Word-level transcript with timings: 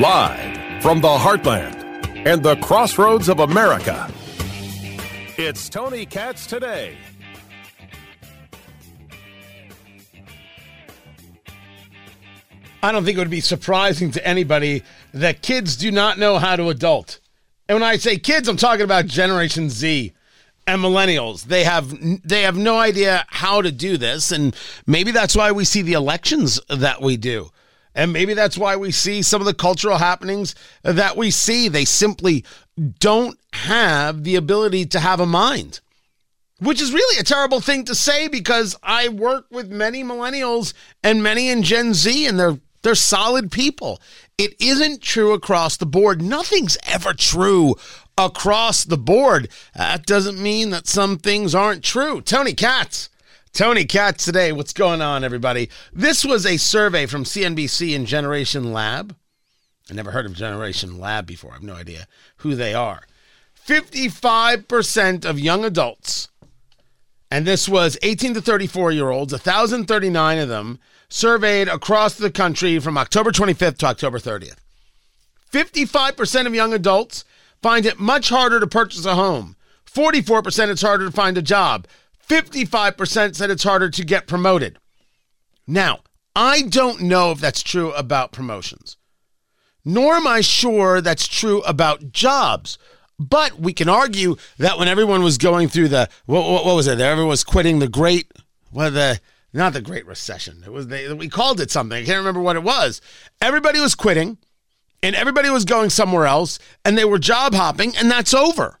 Live 0.00 0.82
from 0.82 1.02
the 1.02 1.08
heartland 1.08 2.26
and 2.26 2.42
the 2.42 2.56
crossroads 2.62 3.28
of 3.28 3.40
America, 3.40 4.10
it's 5.36 5.68
Tony 5.68 6.06
Katz 6.06 6.46
today. 6.46 6.96
I 12.82 12.90
don't 12.90 13.04
think 13.04 13.18
it 13.18 13.20
would 13.20 13.28
be 13.28 13.42
surprising 13.42 14.12
to 14.12 14.26
anybody 14.26 14.82
that 15.12 15.42
kids 15.42 15.76
do 15.76 15.90
not 15.90 16.18
know 16.18 16.38
how 16.38 16.56
to 16.56 16.70
adult. 16.70 17.20
And 17.68 17.76
when 17.76 17.82
I 17.82 17.98
say 17.98 18.16
kids, 18.16 18.48
I'm 18.48 18.56
talking 18.56 18.84
about 18.84 19.04
Generation 19.08 19.68
Z 19.68 20.14
and 20.66 20.80
millennials. 20.82 21.44
They 21.44 21.64
have 21.64 21.94
they 22.26 22.42
have 22.42 22.56
no 22.56 22.78
idea 22.78 23.24
how 23.28 23.62
to 23.62 23.72
do 23.72 23.96
this 23.96 24.32
and 24.32 24.54
maybe 24.86 25.10
that's 25.10 25.36
why 25.36 25.52
we 25.52 25.64
see 25.64 25.82
the 25.82 25.94
elections 25.94 26.60
that 26.68 27.00
we 27.02 27.16
do. 27.16 27.50
And 27.94 28.12
maybe 28.12 28.34
that's 28.34 28.56
why 28.56 28.76
we 28.76 28.90
see 28.90 29.20
some 29.22 29.42
of 29.42 29.46
the 29.46 29.54
cultural 29.54 29.98
happenings 29.98 30.54
that 30.82 31.16
we 31.16 31.30
see. 31.30 31.68
They 31.68 31.84
simply 31.84 32.44
don't 33.00 33.38
have 33.52 34.24
the 34.24 34.36
ability 34.36 34.86
to 34.86 35.00
have 35.00 35.20
a 35.20 35.26
mind. 35.26 35.80
Which 36.58 36.80
is 36.80 36.92
really 36.92 37.18
a 37.18 37.24
terrible 37.24 37.60
thing 37.60 37.84
to 37.86 37.94
say 37.94 38.28
because 38.28 38.76
I 38.82 39.08
work 39.08 39.46
with 39.50 39.70
many 39.70 40.04
millennials 40.04 40.74
and 41.02 41.22
many 41.22 41.48
in 41.48 41.64
Gen 41.64 41.92
Z 41.92 42.26
and 42.26 42.38
they're 42.38 42.58
they're 42.82 42.94
solid 42.94 43.50
people. 43.50 44.00
It 44.38 44.54
isn't 44.60 45.02
true 45.02 45.32
across 45.32 45.76
the 45.76 45.86
board. 45.86 46.20
Nothing's 46.20 46.76
ever 46.84 47.14
true 47.14 47.76
across 48.16 48.84
the 48.84 48.98
board. 48.98 49.48
That 49.74 50.06
doesn't 50.06 50.42
mean 50.42 50.70
that 50.70 50.86
some 50.86 51.18
things 51.18 51.54
aren't 51.54 51.84
true. 51.84 52.20
Tony 52.20 52.52
Katz. 52.52 53.08
Tony 53.52 53.84
Katz 53.84 54.24
today. 54.24 54.52
What's 54.52 54.72
going 54.72 55.02
on, 55.02 55.24
everybody? 55.24 55.68
This 55.92 56.24
was 56.24 56.46
a 56.46 56.56
survey 56.56 57.06
from 57.06 57.24
CNBC 57.24 57.94
and 57.94 58.06
Generation 58.06 58.72
Lab. 58.72 59.14
I 59.90 59.94
never 59.94 60.10
heard 60.10 60.26
of 60.26 60.34
Generation 60.34 60.98
Lab 60.98 61.26
before. 61.26 61.50
I 61.50 61.54
have 61.54 61.62
no 61.62 61.74
idea 61.74 62.06
who 62.36 62.54
they 62.54 62.72
are. 62.72 63.02
55% 63.66 65.24
of 65.24 65.38
young 65.38 65.64
adults, 65.64 66.28
and 67.30 67.46
this 67.46 67.68
was 67.68 67.98
18 68.02 68.34
to 68.34 68.40
34 68.40 68.92
year 68.92 69.10
olds, 69.10 69.32
1,039 69.32 70.38
of 70.38 70.48
them 70.48 70.80
surveyed 71.08 71.68
across 71.68 72.14
the 72.14 72.30
country 72.30 72.78
from 72.78 72.96
October 72.96 73.30
25th 73.30 73.78
to 73.78 73.86
October 73.86 74.18
30th. 74.18 74.56
55% 75.52 76.46
of 76.46 76.54
young 76.54 76.72
adults 76.72 77.24
find 77.62 77.86
it 77.86 77.98
much 77.98 78.28
harder 78.28 78.60
to 78.60 78.66
purchase 78.66 79.04
a 79.04 79.14
home. 79.14 79.56
44% 79.86 80.68
it's 80.68 80.82
harder 80.82 81.06
to 81.06 81.12
find 81.12 81.38
a 81.38 81.42
job. 81.42 81.86
55% 82.28 83.34
said 83.34 83.50
it's 83.50 83.62
harder 83.62 83.90
to 83.90 84.04
get 84.04 84.26
promoted. 84.26 84.78
Now, 85.66 86.00
I 86.34 86.62
don't 86.62 87.02
know 87.02 87.30
if 87.30 87.40
that's 87.40 87.62
true 87.62 87.92
about 87.92 88.32
promotions, 88.32 88.96
nor 89.84 90.14
am 90.14 90.26
I 90.26 90.40
sure 90.40 91.00
that's 91.00 91.28
true 91.28 91.60
about 91.62 92.12
jobs. 92.12 92.78
But 93.18 93.60
we 93.60 93.72
can 93.72 93.88
argue 93.88 94.36
that 94.58 94.78
when 94.78 94.88
everyone 94.88 95.22
was 95.22 95.38
going 95.38 95.68
through 95.68 95.88
the 95.88 96.08
what, 96.26 96.44
what, 96.50 96.64
what 96.64 96.74
was 96.74 96.86
it? 96.86 97.00
Everyone 97.00 97.28
was 97.28 97.44
quitting 97.44 97.78
the 97.78 97.88
great 97.88 98.32
well, 98.72 98.90
the 98.90 99.20
not 99.52 99.74
the 99.74 99.82
Great 99.82 100.06
Recession. 100.06 100.62
It 100.64 100.72
was 100.72 100.86
we 100.86 101.28
called 101.28 101.60
it 101.60 101.70
something. 101.70 102.02
I 102.02 102.06
can't 102.06 102.18
remember 102.18 102.40
what 102.40 102.56
it 102.56 102.62
was. 102.62 103.00
Everybody 103.40 103.78
was 103.80 103.94
quitting, 103.94 104.38
and 105.02 105.16
everybody 105.16 105.50
was 105.50 105.64
going 105.64 105.90
somewhere 105.90 106.26
else, 106.26 106.58
and 106.84 106.96
they 106.96 107.04
were 107.04 107.18
job 107.18 107.54
hopping, 107.54 107.96
and 107.96 108.10
that's 108.10 108.34
over. 108.34 108.78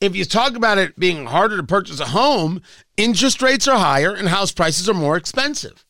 If 0.00 0.16
you 0.16 0.24
talk 0.24 0.56
about 0.56 0.78
it 0.78 0.98
being 0.98 1.26
harder 1.26 1.56
to 1.58 1.62
purchase 1.62 2.00
a 2.00 2.06
home, 2.06 2.60
interest 2.96 3.40
rates 3.40 3.68
are 3.68 3.78
higher 3.78 4.12
and 4.12 4.28
house 4.28 4.50
prices 4.50 4.88
are 4.88 4.94
more 4.94 5.16
expensive. 5.16 5.84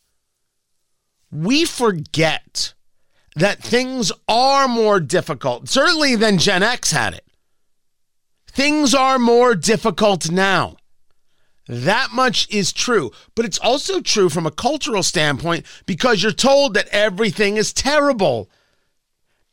We 1.31 1.65
forget 1.65 2.75
that 3.35 3.63
things 3.63 4.11
are 4.27 4.67
more 4.67 4.99
difficult, 4.99 5.67
certainly 5.67 6.15
than 6.15 6.37
Gen 6.37 6.61
X 6.61 6.91
had 6.91 7.15
it. 7.15 7.25
Things 8.47 8.93
are 8.93 9.17
more 9.17 9.55
difficult 9.55 10.29
now. 10.29 10.77
That 11.67 12.09
much 12.11 12.47
is 12.51 12.71
true. 12.71 13.11
But 13.33 13.45
it's 13.45 13.57
also 13.57 13.99
true 13.99 14.29
from 14.29 14.45
a 14.45 14.51
cultural 14.51 15.01
standpoint 15.01 15.65
because 15.87 16.21
you're 16.21 16.31
told 16.31 16.75
that 16.75 16.87
everything 16.89 17.57
is 17.57 17.73
terrible. 17.73 18.49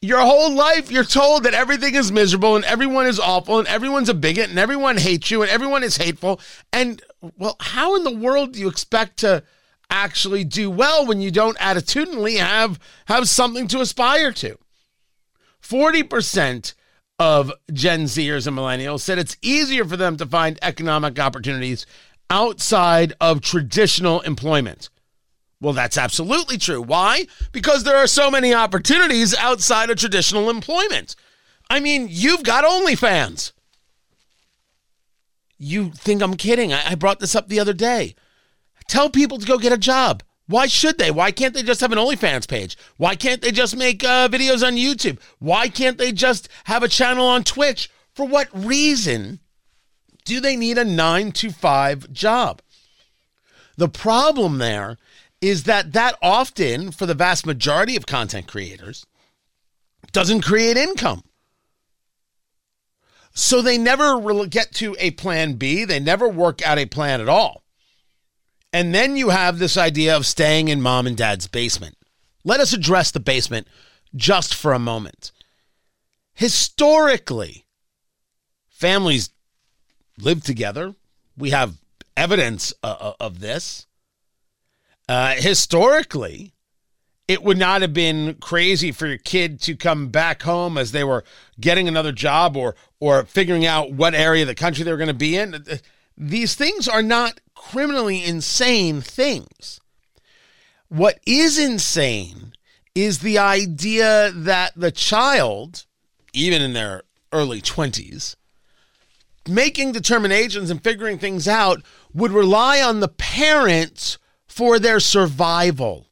Your 0.03 0.21
whole 0.21 0.55
life, 0.55 0.91
you're 0.91 1.05
told 1.05 1.43
that 1.43 1.53
everything 1.53 1.95
is 1.95 2.11
miserable 2.11 2.57
and 2.57 2.65
everyone 2.65 3.07
is 3.07 3.21
awful 3.21 3.59
and 3.59 3.69
everyone's 3.69 4.09
a 4.09 4.15
bigot 4.15 4.49
and 4.49 4.59
everyone 4.59 4.97
hates 4.97 5.31
you 5.31 5.43
and 5.43 5.51
everyone 5.51 5.83
is 5.83 5.99
hateful. 5.99 6.41
And, 6.73 7.03
well, 7.37 7.57
how 7.61 7.97
in 7.97 8.05
the 8.05 8.17
world 8.17 8.53
do 8.53 8.61
you 8.61 8.69
expect 8.69 9.19
to 9.19 9.43
actually 9.91 10.45
do 10.45 10.71
well 10.71 11.05
when 11.05 11.21
you 11.21 11.31
don't 11.31 11.59
attitudinally 11.59 12.39
have, 12.39 12.79
have 13.07 13.29
something 13.29 13.69
to 13.69 13.83
aspire 13.83 14.33
to? 14.33 14.57
40% 15.63 16.73
of 17.19 17.53
Gen 17.71 18.05
Zers 18.05 18.47
and 18.47 18.57
millennials 18.57 19.01
said 19.01 19.19
it's 19.19 19.37
easier 19.43 19.85
for 19.85 19.99
them 19.99 20.17
to 20.17 20.25
find 20.25 20.59
economic 20.63 21.19
opportunities 21.19 21.85
outside 22.31 23.13
of 23.21 23.43
traditional 23.43 24.23
employment. 24.23 24.89
Well, 25.61 25.75
that's 25.75 25.99
absolutely 25.99 26.57
true. 26.57 26.81
Why? 26.81 27.27
Because 27.53 27.85
there 27.85 27.97
are 27.97 28.07
so 28.07 28.31
many 28.31 28.55
opportunities 28.55 29.35
outside 29.35 29.91
of 29.91 29.99
traditional 29.99 30.49
employment. 30.49 31.17
I 31.69 31.81
mean, 31.81 32.09
you've 32.11 32.43
got 32.43 32.65
OnlyFans. 32.65 33.53
You 35.59 35.91
think 35.91 36.23
I'm 36.23 36.37
kidding? 36.37 36.73
I, 36.73 36.95
brought 36.95 37.21
this 37.21 37.37
up 37.37 37.49
the 37.49 37.61
other 37.61 37.75
day. 37.75 38.15
Tell 38.89 39.11
people 39.11 39.39
to 39.39 39.47
go 39.47 39.59
get 39.59 39.73
a 39.73 39.79
job. 39.79 40.23
Why 40.47 40.67
should 40.67 40.99
they? 40.99 41.11
Why 41.11 41.31
can't 41.31 41.55
they 41.55 41.63
just 41.63 41.83
have 41.83 41.93
an 41.93 41.99
OnlyFans 41.99 42.49
page? 42.49 42.77
Why 42.97 43.15
can't 43.15 43.43
they 43.43 43.53
just 43.53 43.77
make 43.77 44.03
uh, 44.03 44.29
videos 44.29 44.67
on 44.67 44.75
YouTube? 44.75 45.21
Why 45.39 45.69
can't 45.69 45.99
they 45.99 46.11
just 46.11 46.49
have 46.65 46.83
a 46.83 46.89
channel 46.89 47.27
on 47.27 47.45
Twitch? 47.45 47.91
For 48.15 48.27
what 48.27 48.49
reason 48.53 49.39
do 50.25 50.41
they 50.41 50.57
need 50.57 50.79
a 50.79 50.85
nine 50.85 51.31
to 51.33 51.51
five 51.51 52.11
job? 52.11 52.63
The 53.77 53.89
problem 53.89 54.59
there 54.59 54.99
is 55.41 55.65
that 55.65 55.93
that 55.93 56.17
often, 56.21 56.91
for 56.91 57.07
the 57.07 57.15
vast 57.15 57.47
majority 57.47 57.97
of 57.97 58.07
content 58.07 58.47
creators, 58.47 59.07
doesn't 60.13 60.43
create 60.43 60.77
income. 60.77 61.23
So 63.33 63.63
they 63.63 63.79
never 63.79 64.47
get 64.47 64.73
to 64.75 64.97
a 64.99 65.13
plan 65.13 65.55
B. 65.55 65.85
They 65.85 66.01
never 66.01 66.29
work 66.29 66.67
out 66.67 66.79
a 66.79 66.87
plan 66.87 67.21
at 67.21 67.29
all. 67.29 67.63
And 68.73 68.95
then 68.95 69.17
you 69.17 69.31
have 69.31 69.59
this 69.59 69.77
idea 69.77 70.17
of 70.17 70.27
staying 70.27 70.69
in 70.69 70.83
mom 70.83 71.07
and 71.07 71.17
dad's 71.17 71.47
basement. 71.47 71.97
Let 72.45 72.61
us 72.61 72.73
address 72.73 73.11
the 73.11 73.21
basement 73.21 73.67
just 74.15 74.55
for 74.55 74.73
a 74.73 74.79
moment. 74.79 75.33
Historically, 76.35 77.67
families 78.69 79.31
live 80.19 80.43
together. 80.43 80.95
We 81.37 81.51
have 81.51 81.79
evidence 82.17 82.73
uh, 82.83 82.97
uh, 83.01 83.13
of 83.21 83.41
this. 83.41 83.87
Uh, 85.11 85.35
historically, 85.35 86.55
it 87.27 87.43
would 87.43 87.59
not 87.59 87.83
have 87.83 87.93
been 87.93 88.35
crazy 88.35 88.93
for 88.93 89.09
your 89.09 89.19
kid 89.19 89.61
to 89.61 89.75
come 89.75 90.07
back 90.07 90.45
home 90.45 90.79
as 90.79 90.93
they 90.93 91.03
were 91.03 91.25
getting 91.59 91.89
another 91.89 92.13
job 92.13 92.57
or 92.57 92.77
or 93.01 93.25
figuring 93.25 93.67
out 93.67 93.93
what 93.93 94.15
area 94.15 94.45
of 94.45 94.47
the 94.47 94.55
country 94.55 94.85
they 94.85 94.93
were 94.93 94.97
going 94.97 95.09
to 95.09 95.15
be 95.15 95.37
in. 95.37 95.65
These 96.17 96.55
things 96.55 96.87
are 96.87 97.03
not 97.03 97.41
criminally 97.57 98.23
insane 98.25 99.01
things. 99.01 99.81
What 100.89 101.19
is 101.27 101.59
insane 101.59 102.53
is 102.95 103.19
the 103.19 103.39
idea 103.39 104.31
that 104.31 104.75
the 104.77 104.93
child, 104.93 105.87
even 106.33 106.63
in 106.63 106.73
their 106.73 107.03
early 107.33 107.61
20s, 107.61 108.37
making 109.49 109.91
determinations 109.91 110.71
and 110.71 110.81
figuring 110.81 111.19
things 111.19 111.49
out 111.49 111.83
would 112.15 112.31
rely 112.31 112.81
on 112.81 113.01
the 113.01 113.09
parents 113.09 114.17
for 114.61 114.79
their 114.79 115.01
survival. 115.01 116.07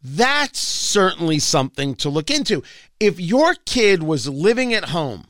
That's 0.00 0.60
certainly 0.60 1.40
something 1.40 1.96
to 1.96 2.08
look 2.08 2.30
into. 2.30 2.62
If 3.00 3.18
your 3.18 3.56
kid 3.66 4.04
was 4.04 4.28
living 4.28 4.72
at 4.72 4.90
home 4.90 5.26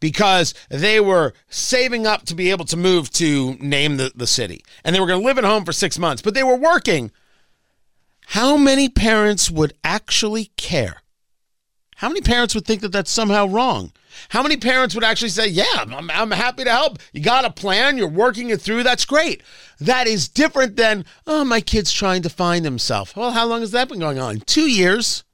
because 0.00 0.54
they 0.70 1.00
were 1.00 1.34
saving 1.50 2.06
up 2.06 2.24
to 2.24 2.34
be 2.34 2.50
able 2.50 2.64
to 2.64 2.78
move 2.78 3.10
to 3.10 3.56
name 3.60 3.98
the, 3.98 4.10
the 4.14 4.26
city. 4.26 4.64
And 4.84 4.96
they 4.96 5.00
were 5.00 5.06
going 5.06 5.20
to 5.20 5.26
live 5.26 5.36
at 5.36 5.44
home 5.44 5.66
for 5.66 5.72
six 5.72 5.98
months, 5.98 6.22
but 6.22 6.32
they 6.32 6.42
were 6.42 6.56
working. 6.56 7.12
How 8.28 8.56
many 8.56 8.88
parents 8.88 9.50
would 9.50 9.74
actually 9.84 10.46
care? 10.56 11.02
How 11.96 12.08
many 12.08 12.20
parents 12.20 12.54
would 12.54 12.66
think 12.66 12.82
that 12.82 12.92
that's 12.92 13.10
somehow 13.10 13.46
wrong? 13.46 13.90
How 14.28 14.42
many 14.42 14.56
parents 14.58 14.94
would 14.94 15.04
actually 15.04 15.30
say, 15.30 15.48
Yeah, 15.48 15.64
I'm, 15.74 16.10
I'm 16.10 16.30
happy 16.30 16.64
to 16.64 16.70
help. 16.70 16.98
You 17.12 17.22
got 17.22 17.46
a 17.46 17.50
plan, 17.50 17.96
you're 17.96 18.08
working 18.08 18.50
it 18.50 18.60
through, 18.60 18.82
that's 18.82 19.06
great. 19.06 19.42
That 19.80 20.06
is 20.06 20.28
different 20.28 20.76
than, 20.76 21.06
Oh, 21.26 21.44
my 21.44 21.60
kid's 21.60 21.92
trying 21.92 22.22
to 22.22 22.28
find 22.28 22.64
himself. 22.64 23.16
Well, 23.16 23.32
how 23.32 23.46
long 23.46 23.60
has 23.60 23.70
that 23.70 23.88
been 23.88 23.98
going 23.98 24.18
on? 24.18 24.40
Two 24.40 24.70
years. 24.70 25.24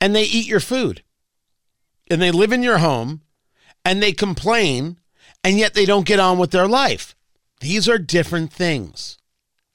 And 0.00 0.14
they 0.14 0.24
eat 0.24 0.46
your 0.46 0.60
food 0.60 1.02
and 2.08 2.22
they 2.22 2.30
live 2.30 2.52
in 2.52 2.62
your 2.62 2.78
home 2.78 3.22
and 3.84 4.00
they 4.00 4.12
complain 4.12 4.98
and 5.42 5.58
yet 5.58 5.74
they 5.74 5.86
don't 5.86 6.06
get 6.06 6.20
on 6.20 6.38
with 6.38 6.52
their 6.52 6.68
life. 6.68 7.16
These 7.60 7.88
are 7.88 7.98
different 7.98 8.52
things, 8.52 9.18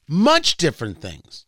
much 0.08 0.56
different 0.56 1.02
things. 1.02 1.44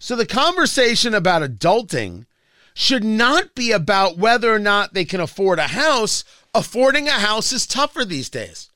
So 0.00 0.14
the 0.14 0.26
conversation 0.26 1.12
about 1.14 1.42
adulting 1.42 2.26
should 2.74 3.02
not 3.02 3.54
be 3.54 3.72
about 3.72 4.18
whether 4.18 4.52
or 4.54 4.60
not 4.60 4.94
they 4.94 5.04
can 5.04 5.20
afford 5.20 5.58
a 5.58 5.68
house. 5.68 6.22
Affording 6.54 7.08
a 7.08 7.12
house 7.12 7.52
is 7.52 7.66
tougher 7.66 8.04
these 8.04 8.30
days. 8.30 8.70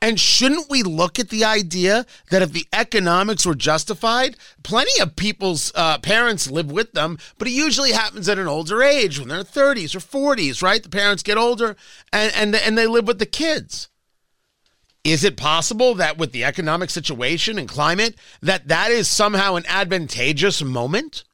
And 0.00 0.18
shouldn't 0.18 0.68
we 0.68 0.82
look 0.82 1.18
at 1.18 1.28
the 1.28 1.44
idea 1.44 2.04
that 2.30 2.42
if 2.42 2.52
the 2.52 2.66
economics 2.72 3.46
were 3.46 3.54
justified, 3.54 4.36
plenty 4.62 5.00
of 5.00 5.16
people's 5.16 5.72
uh, 5.74 5.98
parents 5.98 6.50
live 6.50 6.70
with 6.70 6.92
them, 6.92 7.18
but 7.38 7.48
it 7.48 7.52
usually 7.52 7.92
happens 7.92 8.28
at 8.28 8.38
an 8.38 8.48
older 8.48 8.82
age 8.82 9.18
when 9.18 9.28
they're 9.28 9.44
30s 9.44 9.94
or 9.94 10.00
40s, 10.00 10.62
right? 10.62 10.82
The 10.82 10.88
parents 10.88 11.22
get 11.22 11.38
older 11.38 11.76
and, 12.12 12.32
and, 12.34 12.54
and 12.54 12.76
they 12.76 12.86
live 12.86 13.06
with 13.06 13.18
the 13.18 13.26
kids. 13.26 13.88
Is 15.04 15.22
it 15.22 15.36
possible 15.36 15.94
that 15.96 16.16
with 16.16 16.32
the 16.32 16.44
economic 16.44 16.88
situation 16.88 17.58
and 17.58 17.68
climate 17.68 18.16
that 18.40 18.68
that 18.68 18.90
is 18.90 19.08
somehow 19.08 19.54
an 19.54 19.64
advantageous 19.68 20.62
moment? 20.62 21.24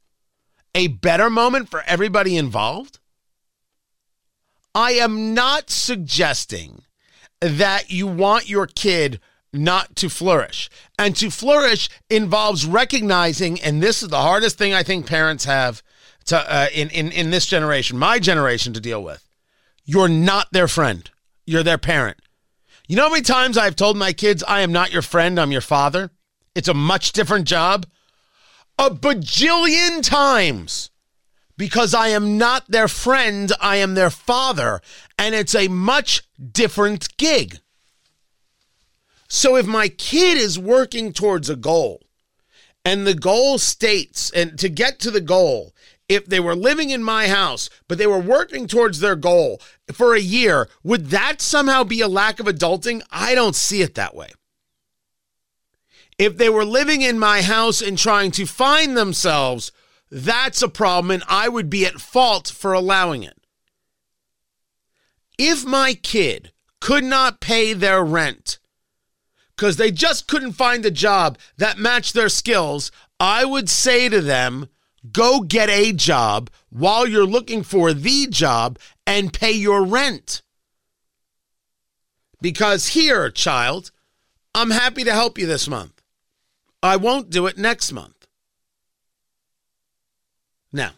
A 0.74 0.88
better 0.88 1.30
moment 1.30 1.70
for 1.70 1.82
everybody 1.86 2.36
involved? 2.36 2.98
I 4.74 4.92
am 4.92 5.34
not 5.34 5.70
suggesting 5.70 6.82
that 7.40 7.90
you 7.90 8.06
want 8.06 8.48
your 8.48 8.66
kid 8.66 9.20
not 9.52 9.96
to 9.96 10.08
flourish. 10.08 10.68
And 10.98 11.16
to 11.16 11.30
flourish 11.30 11.88
involves 12.08 12.66
recognizing, 12.66 13.60
and 13.60 13.82
this 13.82 14.02
is 14.02 14.08
the 14.08 14.20
hardest 14.20 14.58
thing 14.58 14.74
I 14.74 14.82
think 14.82 15.06
parents 15.06 15.44
have 15.44 15.82
to 16.26 16.38
uh, 16.38 16.66
in, 16.72 16.90
in 16.90 17.10
in 17.12 17.30
this 17.30 17.46
generation, 17.46 17.98
my 17.98 18.18
generation, 18.18 18.72
to 18.74 18.80
deal 18.80 19.02
with. 19.02 19.26
You're 19.84 20.08
not 20.08 20.48
their 20.52 20.68
friend. 20.68 21.10
You're 21.46 21.62
their 21.62 21.78
parent. 21.78 22.18
You 22.90 22.96
know 22.96 23.04
how 23.04 23.10
many 23.10 23.22
times 23.22 23.56
I've 23.56 23.76
told 23.76 23.96
my 23.96 24.12
kids, 24.12 24.42
I 24.42 24.62
am 24.62 24.72
not 24.72 24.92
your 24.92 25.00
friend, 25.00 25.38
I'm 25.38 25.52
your 25.52 25.60
father? 25.60 26.10
It's 26.56 26.66
a 26.66 26.74
much 26.74 27.12
different 27.12 27.46
job. 27.46 27.86
A 28.80 28.90
bajillion 28.90 30.02
times 30.02 30.90
because 31.56 31.94
I 31.94 32.08
am 32.08 32.36
not 32.36 32.68
their 32.68 32.88
friend, 32.88 33.52
I 33.60 33.76
am 33.76 33.94
their 33.94 34.10
father, 34.10 34.80
and 35.16 35.36
it's 35.36 35.54
a 35.54 35.68
much 35.68 36.24
different 36.36 37.16
gig. 37.16 37.60
So 39.28 39.54
if 39.54 39.66
my 39.66 39.86
kid 39.86 40.36
is 40.36 40.58
working 40.58 41.12
towards 41.12 41.48
a 41.48 41.54
goal, 41.54 42.02
and 42.84 43.06
the 43.06 43.14
goal 43.14 43.58
states, 43.58 44.30
and 44.30 44.58
to 44.58 44.68
get 44.68 44.98
to 44.98 45.12
the 45.12 45.20
goal, 45.20 45.76
if 46.10 46.26
they 46.26 46.40
were 46.40 46.56
living 46.56 46.90
in 46.90 47.04
my 47.04 47.28
house, 47.28 47.70
but 47.86 47.96
they 47.96 48.06
were 48.06 48.18
working 48.18 48.66
towards 48.66 48.98
their 48.98 49.14
goal 49.14 49.62
for 49.92 50.12
a 50.12 50.20
year, 50.20 50.68
would 50.82 51.06
that 51.10 51.40
somehow 51.40 51.84
be 51.84 52.00
a 52.00 52.08
lack 52.08 52.40
of 52.40 52.46
adulting? 52.46 53.00
I 53.12 53.36
don't 53.36 53.54
see 53.54 53.80
it 53.80 53.94
that 53.94 54.16
way. 54.16 54.30
If 56.18 56.36
they 56.36 56.48
were 56.48 56.64
living 56.64 57.02
in 57.02 57.16
my 57.16 57.42
house 57.42 57.80
and 57.80 57.96
trying 57.96 58.32
to 58.32 58.44
find 58.44 58.96
themselves 58.96 59.70
that's 60.10 60.60
a 60.60 60.68
problem, 60.68 61.12
and 61.12 61.22
I 61.28 61.48
would 61.48 61.70
be 61.70 61.86
at 61.86 62.00
fault 62.00 62.48
for 62.48 62.72
allowing 62.72 63.22
it. 63.22 63.38
If 65.38 65.64
my 65.64 65.94
kid 65.94 66.50
could 66.80 67.04
not 67.04 67.40
pay 67.40 67.72
their 67.72 68.04
rent 68.04 68.58
because 69.54 69.76
they 69.76 69.92
just 69.92 70.26
couldn't 70.26 70.54
find 70.54 70.84
a 70.84 70.90
job 70.90 71.38
that 71.56 71.78
matched 71.78 72.14
their 72.14 72.28
skills, 72.28 72.90
I 73.20 73.44
would 73.44 73.68
say 73.68 74.08
to 74.08 74.20
them, 74.20 74.68
go 75.12 75.40
get 75.40 75.68
a 75.68 75.92
job 75.92 76.50
while 76.68 77.06
you're 77.06 77.26
looking 77.26 77.62
for 77.62 77.92
the 77.92 78.26
job 78.28 78.78
and 79.06 79.32
pay 79.32 79.52
your 79.52 79.84
rent. 79.84 80.42
Because 82.40 82.88
here, 82.88 83.30
child, 83.30 83.90
I'm 84.54 84.70
happy 84.70 85.04
to 85.04 85.12
help 85.12 85.38
you 85.38 85.46
this 85.46 85.68
month. 85.68 86.02
I 86.82 86.96
won't 86.96 87.30
do 87.30 87.46
it 87.46 87.58
next 87.58 87.92
month. 87.92 88.26
Now, 90.72 90.92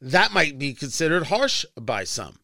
that 0.00 0.32
might 0.32 0.58
be 0.58 0.74
considered 0.74 1.24
harsh 1.24 1.64
by 1.80 2.04
some. 2.04 2.38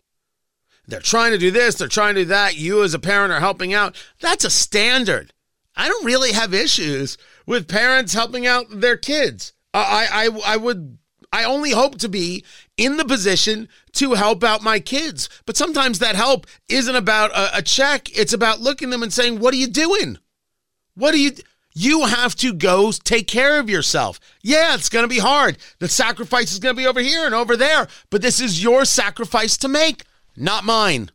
They're 0.87 1.00
trying 1.00 1.32
to 1.32 1.38
do 1.38 1.50
this, 1.50 1.75
they're 1.75 1.88
trying 1.88 2.14
to 2.14 2.23
do 2.23 2.29
that. 2.29 2.56
You, 2.56 2.82
as 2.82 2.94
a 2.94 2.99
parent, 2.99 3.32
are 3.32 3.41
helping 3.41 3.75
out. 3.75 3.96
That's 4.20 4.44
a 4.44 4.50
standard. 4.50 5.32
I 5.76 5.87
don't 5.87 6.05
really 6.05 6.32
have 6.32 6.55
issues 6.55 7.19
with 7.46 7.69
parents 7.69 8.14
helping 8.14 8.46
out 8.46 8.67
their 8.69 8.96
kids. 8.96 9.52
I, 9.75 10.09
I, 10.11 10.55
I 10.55 10.56
would, 10.56 10.99
I 11.32 11.44
only 11.44 11.70
hope 11.70 11.99
to 11.99 12.09
be 12.09 12.44
in 12.76 12.97
the 12.97 13.05
position 13.05 13.69
to 13.93 14.15
help 14.15 14.43
out 14.43 14.62
my 14.62 14.81
kids. 14.81 15.29
But 15.47 15.56
sometimes 15.56 15.99
that 15.99 16.17
help 16.17 16.47
isn't 16.69 16.97
about 16.97 17.31
a, 17.32 17.59
a 17.59 17.62
check. 17.62 18.17
It's 18.17 18.32
about 18.32 18.61
looking 18.61 18.91
them 18.91 19.03
and 19.03 19.12
saying, 19.12 19.38
"What 19.38 19.55
are 19.55 19.59
you 19.59 19.69
doing? 19.69 20.19
What 20.94 21.15
are 21.15 21.19
you?" 21.19 21.32
You 21.75 22.06
have 22.06 22.35
to 22.37 22.53
go 22.53 22.91
take 22.91 23.29
care 23.29 23.61
of 23.61 23.70
yourself. 23.70 24.19
Yeah, 24.43 24.75
it's 24.75 24.88
going 24.88 25.05
to 25.05 25.09
be 25.09 25.20
hard. 25.20 25.59
The 25.79 25.87
sacrifice 25.87 26.50
is 26.50 26.59
going 26.59 26.75
to 26.75 26.81
be 26.81 26.88
over 26.88 26.99
here 26.99 27.25
and 27.25 27.35
over 27.35 27.56
there, 27.56 27.87
but 28.11 28.20
this 28.20 28.41
is 28.41 28.61
your 28.61 28.85
sacrifice 28.85 29.56
to 29.59 29.69
make, 29.69 30.03
not 30.37 30.65
mine. 30.65 31.11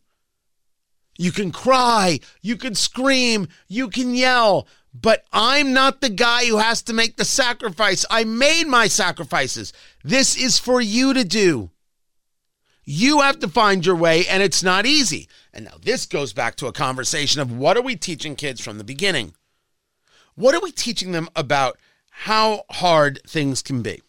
You 1.18 1.32
can 1.32 1.52
cry, 1.52 2.20
you 2.40 2.56
can 2.56 2.74
scream, 2.74 3.48
you 3.68 3.88
can 3.90 4.14
yell, 4.14 4.66
but 4.94 5.24
I'm 5.32 5.72
not 5.72 6.00
the 6.00 6.08
guy 6.08 6.46
who 6.46 6.58
has 6.58 6.80
to 6.82 6.92
make 6.92 7.16
the 7.16 7.24
sacrifice. 7.24 8.06
I 8.08 8.22
made 8.22 8.68
my 8.68 8.86
sacrifices. 8.86 9.72
This 10.04 10.36
is 10.36 10.58
for 10.58 10.80
you 10.80 11.12
to 11.14 11.24
do. 11.24 11.70
You 12.84 13.22
have 13.22 13.40
to 13.40 13.48
find 13.48 13.84
your 13.84 13.96
way, 13.96 14.26
and 14.26 14.42
it's 14.42 14.62
not 14.62 14.86
easy. 14.86 15.28
And 15.52 15.64
now 15.64 15.76
this 15.82 16.06
goes 16.06 16.32
back 16.32 16.54
to 16.56 16.66
a 16.66 16.72
conversation 16.72 17.40
of 17.40 17.50
what 17.50 17.76
are 17.76 17.82
we 17.82 17.96
teaching 17.96 18.36
kids 18.36 18.60
from 18.60 18.78
the 18.78 18.84
beginning? 18.84 19.34
What 20.36 20.54
are 20.54 20.60
we 20.60 20.70
teaching 20.70 21.12
them 21.12 21.28
about 21.34 21.78
how 22.10 22.64
hard 22.70 23.20
things 23.26 23.62
can 23.62 23.82
be? 23.82 24.02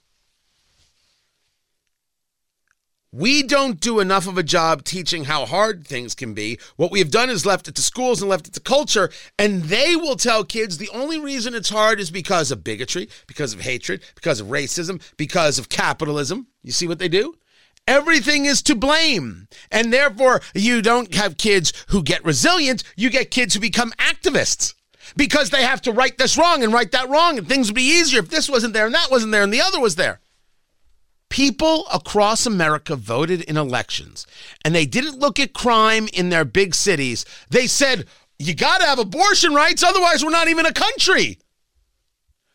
We 3.18 3.44
don't 3.44 3.80
do 3.80 4.02
enough 4.02 4.28
of 4.28 4.38
a 4.38 4.44
job 4.44 4.84
teaching 4.84 5.24
how 5.24 5.46
hard 5.46 5.88
things 5.88 6.16
can 6.16 6.34
be. 6.34 6.60
What 6.76 6.92
we 6.92 7.00
have 7.00 7.12
done 7.12 7.30
is 7.30 7.46
left 7.46 7.70
it 7.70 7.76
to 7.76 7.82
schools 7.82 8.22
and 8.22 8.30
left 8.30 8.50
it 8.50 8.54
to 8.56 8.60
culture, 8.60 9.10
and 9.40 9.64
they 9.64 9.96
will 9.96 10.18
tell 10.18 10.44
kids 10.44 10.78
the 10.78 10.90
only 10.90 11.18
reason 11.18 11.56
it's 11.56 11.70
hard 11.70 12.02
is 12.02 12.12
because 12.12 12.52
of 12.52 12.62
bigotry, 12.62 13.08
because 13.26 13.54
of 13.54 13.62
hatred, 13.62 14.04
because 14.16 14.42
of 14.42 14.48
racism, 14.48 15.02
because 15.16 15.58
of 15.58 15.70
capitalism. 15.70 16.48
You 16.62 16.74
see 16.74 16.90
what 16.90 17.00
they 17.00 17.08
do? 17.08 17.36
Everything 17.88 18.44
is 18.44 18.62
to 18.64 18.76
blame. 18.76 19.48
And 19.72 19.94
therefore, 19.94 20.42
you 20.54 20.82
don't 20.82 21.16
have 21.16 21.38
kids 21.38 21.72
who 21.88 22.04
get 22.04 22.26
resilient, 22.26 22.84
you 22.98 23.10
get 23.10 23.32
kids 23.32 23.54
who 23.54 23.62
become 23.62 23.92
activists 23.92 24.74
because 25.16 25.52
they 25.52 25.64
have 25.64 25.82
to 25.84 25.94
right 25.94 26.18
this 26.18 26.38
wrong 26.38 26.66
and 26.66 26.74
right 26.74 26.92
that 26.92 27.10
wrong, 27.10 27.38
and 27.38 27.48
things 27.48 27.70
would 27.70 27.76
be 27.76 27.82
easier 27.82 28.20
if 28.20 28.30
this 28.30 28.50
wasn't 28.50 28.74
there 28.74 28.88
and 28.88 28.96
that 28.96 29.10
wasn't 29.10 29.32
there 29.32 29.44
and 29.44 29.54
the 29.54 29.62
other 29.62 29.80
was 29.80 29.96
there. 29.96 30.20
People 31.36 31.86
across 31.94 32.46
America 32.46 32.96
voted 32.96 33.42
in 33.42 33.58
elections 33.58 34.26
and 34.64 34.74
they 34.74 34.86
didn't 34.86 35.20
look 35.20 35.38
at 35.38 35.52
crime 35.52 36.08
in 36.14 36.30
their 36.30 36.46
big 36.46 36.74
cities. 36.74 37.26
They 37.50 37.68
said, 37.68 38.06
you 38.40 38.56
got 38.56 38.80
to 38.80 38.88
have 38.88 39.00
abortion 39.00 39.54
rights, 39.54 39.84
otherwise, 39.84 40.24
we're 40.24 40.30
not 40.30 40.48
even 40.48 40.66
a 40.66 40.72
country. 40.72 41.40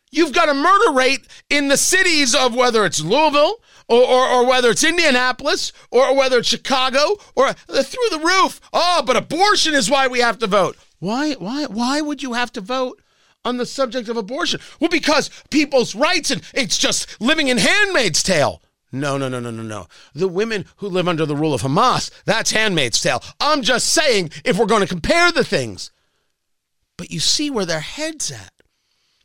You've 0.09 0.33
got 0.33 0.49
a 0.49 0.55
murder 0.55 0.93
rate 0.93 1.27
in 1.47 1.67
the 1.67 1.77
cities 1.77 2.33
of 2.33 2.55
whether 2.55 2.83
it's 2.83 2.99
Louisville 2.99 3.57
or, 3.87 4.01
or, 4.01 4.27
or, 4.27 4.47
whether 4.47 4.71
it's 4.71 4.83
Indianapolis 4.83 5.71
or 5.91 6.15
whether 6.15 6.39
it's 6.39 6.47
Chicago 6.47 7.17
or 7.35 7.49
uh, 7.49 7.53
through 7.53 8.09
the 8.09 8.23
roof. 8.25 8.59
Oh, 8.73 9.03
but 9.05 9.15
abortion 9.15 9.75
is 9.75 9.91
why 9.91 10.07
we 10.07 10.21
have 10.21 10.39
to 10.39 10.47
vote. 10.47 10.75
Why, 10.97 11.33
why, 11.33 11.65
why 11.65 12.01
would 12.01 12.23
you 12.23 12.33
have 12.33 12.51
to 12.53 12.61
vote 12.61 12.99
on 13.45 13.57
the 13.57 13.67
subject 13.67 14.09
of 14.09 14.17
abortion? 14.17 14.59
Well, 14.79 14.89
because 14.89 15.29
people's 15.51 15.93
rights 15.93 16.31
and 16.31 16.41
it's 16.55 16.79
just 16.79 17.21
living 17.21 17.47
in 17.47 17.59
handmaid's 17.59 18.23
tale. 18.23 18.59
No, 18.91 19.17
no, 19.17 19.29
no, 19.29 19.39
no, 19.39 19.51
no, 19.51 19.63
no. 19.63 19.87
The 20.13 20.27
women 20.27 20.65
who 20.77 20.89
live 20.89 21.07
under 21.07 21.25
the 21.25 21.35
rule 21.35 21.53
of 21.53 21.61
Hamas, 21.61 22.11
that's 22.25 22.51
handmaid's 22.51 23.01
tale. 23.01 23.23
I'm 23.39 23.61
just 23.61 23.87
saying 23.87 24.31
if 24.43 24.57
we're 24.57 24.65
going 24.65 24.81
to 24.81 24.87
compare 24.87 25.31
the 25.31 25.45
things. 25.45 25.91
But 26.97 27.09
you 27.09 27.19
see 27.19 27.49
where 27.49 27.65
their 27.65 27.79
head's 27.79 28.31
at. 28.31 28.53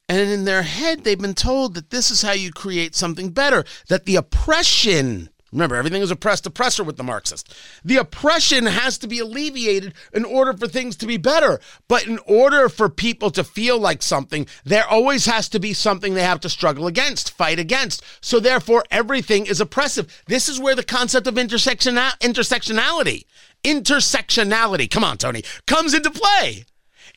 And 0.09 0.21
in 0.21 0.45
their 0.45 0.63
head, 0.63 1.03
they've 1.03 1.19
been 1.19 1.35
told 1.35 1.75
that 1.75 1.91
this 1.91 2.13
is 2.13 2.23
how 2.23 2.33
you 2.33 2.53
create 2.53 2.95
something 2.95 3.31
better, 3.31 3.65
that 3.89 4.05
the 4.05 4.17
oppression 4.17 5.31
Remember, 5.53 5.77
everything 5.77 6.03
is 6.03 6.11
oppressed 6.11 6.45
oppressor 6.45 6.83
with 6.83 6.97
the 6.97 7.05
Marxist. 7.05 7.55
The 7.85 7.99
oppression 7.99 8.67
has 8.67 8.99
to 8.99 9.07
be 9.07 9.21
alleviated 9.21 9.95
in 10.13 10.25
order 10.25 10.53
for 10.53 10.67
things 10.67 10.97
to 10.97 11.07
be 11.07 11.17
better. 11.17 11.61
But 11.87 12.07
in 12.07 12.19
order 12.27 12.69
for 12.69 12.89
people 12.89 13.31
to 13.31 13.45
feel 13.45 13.79
like 13.79 14.03
something, 14.03 14.47
there 14.65 14.87
always 14.87 15.27
has 15.27 15.49
to 15.51 15.61
be 15.61 15.73
something 15.73 16.15
they 16.15 16.23
have 16.23 16.41
to 16.41 16.49
struggle 16.49 16.89
against, 16.89 17.31
fight 17.31 17.61
against. 17.61 18.03
So 18.21 18.41
therefore, 18.41 18.85
everything 18.91 19.47
is 19.47 19.61
oppressive. 19.61 20.23
This 20.27 20.49
is 20.49 20.59
where 20.59 20.75
the 20.75 20.83
concept 20.83 21.29
of 21.29 21.35
intersectiona- 21.37 22.19
intersectionality, 22.19 23.25
intersectionality, 23.63 24.91
come 24.91 25.05
on, 25.05 25.17
Tony, 25.17 25.45
comes 25.67 25.95
into 25.95 26.11
play. 26.11 26.65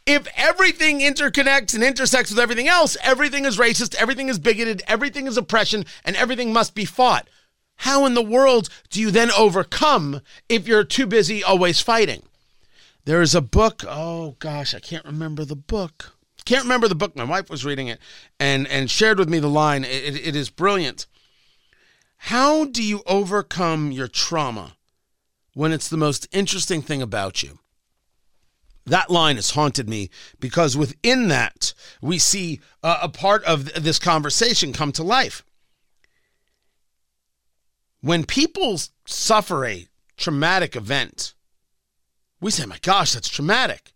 If 0.06 0.28
everything 0.36 1.00
interconnects 1.00 1.74
and 1.74 1.84
intersects 1.84 2.32
with 2.32 2.40
everything 2.40 2.68
else, 2.68 2.96
everything 3.04 3.46
is 3.46 3.58
racist, 3.58 3.96
everything 3.96 4.30
is 4.30 4.40
bigoted, 4.40 4.84
everything 4.88 5.28
is 5.28 5.38
oppression, 5.38 5.86
and 6.06 6.16
everything 6.16 6.54
must 6.54 6.74
be 6.74 6.86
fought. 6.86 7.28
How 7.84 8.06
in 8.06 8.14
the 8.14 8.22
world 8.22 8.70
do 8.90 9.00
you 9.00 9.10
then 9.10 9.32
overcome 9.32 10.20
if 10.50 10.68
you're 10.68 10.84
too 10.84 11.08
busy 11.08 11.42
always 11.42 11.80
fighting? 11.80 12.24
There 13.06 13.22
is 13.22 13.34
a 13.34 13.42
book. 13.42 13.84
Oh 13.88 14.36
gosh, 14.40 14.74
I 14.74 14.80
can't 14.80 15.06
remember 15.06 15.46
the 15.46 15.56
book. 15.56 16.14
Can't 16.44 16.64
remember 16.64 16.90
the 16.90 16.96
book. 16.96 17.16
My 17.16 17.24
wife 17.24 17.50
was 17.50 17.64
reading 17.64 17.88
it 17.88 18.00
and 18.38 18.68
and 18.68 18.92
shared 18.92 19.18
with 19.18 19.30
me 19.30 19.40
the 19.40 19.48
line. 19.48 19.86
It, 19.86 20.16
it, 20.16 20.28
it 20.28 20.36
is 20.36 20.50
brilliant. 20.50 21.06
How 22.18 22.66
do 22.66 22.84
you 22.84 23.02
overcome 23.08 23.94
your 23.94 24.10
trauma 24.10 24.76
when 25.54 25.72
it's 25.72 25.88
the 25.88 25.96
most 25.96 26.28
interesting 26.34 26.82
thing 26.82 27.02
about 27.02 27.42
you? 27.44 27.60
That 28.86 29.10
line 29.10 29.38
has 29.38 29.52
haunted 29.52 29.88
me 29.88 30.10
because 30.40 30.76
within 30.76 31.30
that, 31.30 31.74
we 32.02 32.20
see 32.20 32.60
a 32.84 33.08
part 33.08 33.44
of 33.46 33.72
this 33.82 34.00
conversation 34.00 34.74
come 34.74 34.92
to 34.92 35.04
life. 35.04 35.44
When 38.02 38.26
people 38.26 38.80
suffer 39.06 39.66
a 39.66 39.88
traumatic 40.18 40.76
event, 40.76 41.34
we 42.40 42.52
say, 42.52 42.66
my 42.66 42.78
gosh, 42.82 43.14
that's 43.14 43.30
traumatic. 43.30 43.94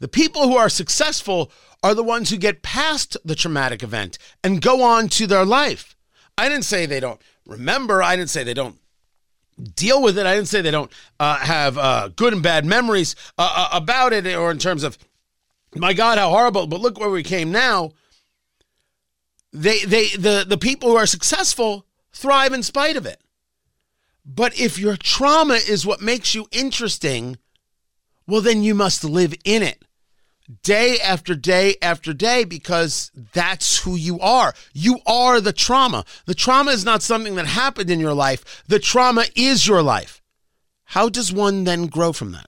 The 0.00 0.08
people 0.08 0.48
who 0.48 0.56
are 0.56 0.68
successful 0.68 1.50
are 1.82 1.94
the 1.94 2.02
ones 2.02 2.30
who 2.30 2.36
get 2.36 2.62
past 2.62 3.16
the 3.24 3.34
traumatic 3.34 3.82
event 3.82 4.18
and 4.42 4.62
go 4.62 4.82
on 4.82 5.08
to 5.10 5.26
their 5.26 5.44
life. 5.44 5.96
I 6.38 6.48
didn't 6.48 6.64
say 6.64 6.86
they 6.86 7.00
don't 7.00 7.20
remember. 7.46 8.02
I 8.02 8.16
didn't 8.16 8.30
say 8.30 8.44
they 8.44 8.54
don't 8.54 8.78
deal 9.76 10.02
with 10.02 10.16
it. 10.18 10.26
I 10.26 10.34
didn't 10.34 10.48
say 10.48 10.60
they 10.60 10.70
don't 10.70 10.90
uh, 11.18 11.36
have 11.36 11.76
uh, 11.76 12.08
good 12.14 12.32
and 12.32 12.42
bad 12.42 12.64
memories 12.64 13.14
uh, 13.36 13.68
uh 13.72 13.76
about 13.76 14.12
it 14.12 14.26
or 14.34 14.50
in 14.50 14.58
terms 14.58 14.82
of, 14.82 14.96
my 15.74 15.92
God, 15.92 16.18
how 16.18 16.30
horrible. 16.30 16.66
But 16.66 16.80
look 16.80 16.98
where 16.98 17.10
we 17.10 17.22
came 17.22 17.50
now. 17.50 17.92
They, 19.52 19.80
they, 19.80 20.08
the, 20.08 20.44
the 20.48 20.56
people 20.56 20.90
who 20.90 20.96
are 20.96 21.06
successful 21.06 21.86
thrive 22.12 22.52
in 22.52 22.62
spite 22.62 22.96
of 22.96 23.06
it. 23.06 23.20
But 24.24 24.58
if 24.58 24.78
your 24.78 24.96
trauma 24.96 25.54
is 25.54 25.84
what 25.84 26.00
makes 26.00 26.34
you 26.34 26.46
interesting, 26.52 27.38
well, 28.26 28.40
then 28.40 28.62
you 28.62 28.74
must 28.74 29.04
live 29.04 29.34
in 29.44 29.62
it 29.62 29.84
day 30.62 30.98
after 30.98 31.34
day 31.34 31.76
after 31.80 32.12
day 32.12 32.44
because 32.44 33.10
that's 33.32 33.80
who 33.80 33.94
you 33.94 34.18
are. 34.20 34.54
You 34.72 34.98
are 35.06 35.40
the 35.40 35.52
trauma. 35.52 36.04
The 36.26 36.34
trauma 36.34 36.72
is 36.72 36.84
not 36.84 37.02
something 37.02 37.36
that 37.36 37.46
happened 37.46 37.90
in 37.90 38.00
your 38.00 38.14
life, 38.14 38.62
the 38.66 38.78
trauma 38.78 39.24
is 39.34 39.66
your 39.66 39.82
life. 39.82 40.20
How 40.84 41.08
does 41.08 41.32
one 41.32 41.64
then 41.64 41.86
grow 41.86 42.12
from 42.12 42.32
that? 42.32 42.46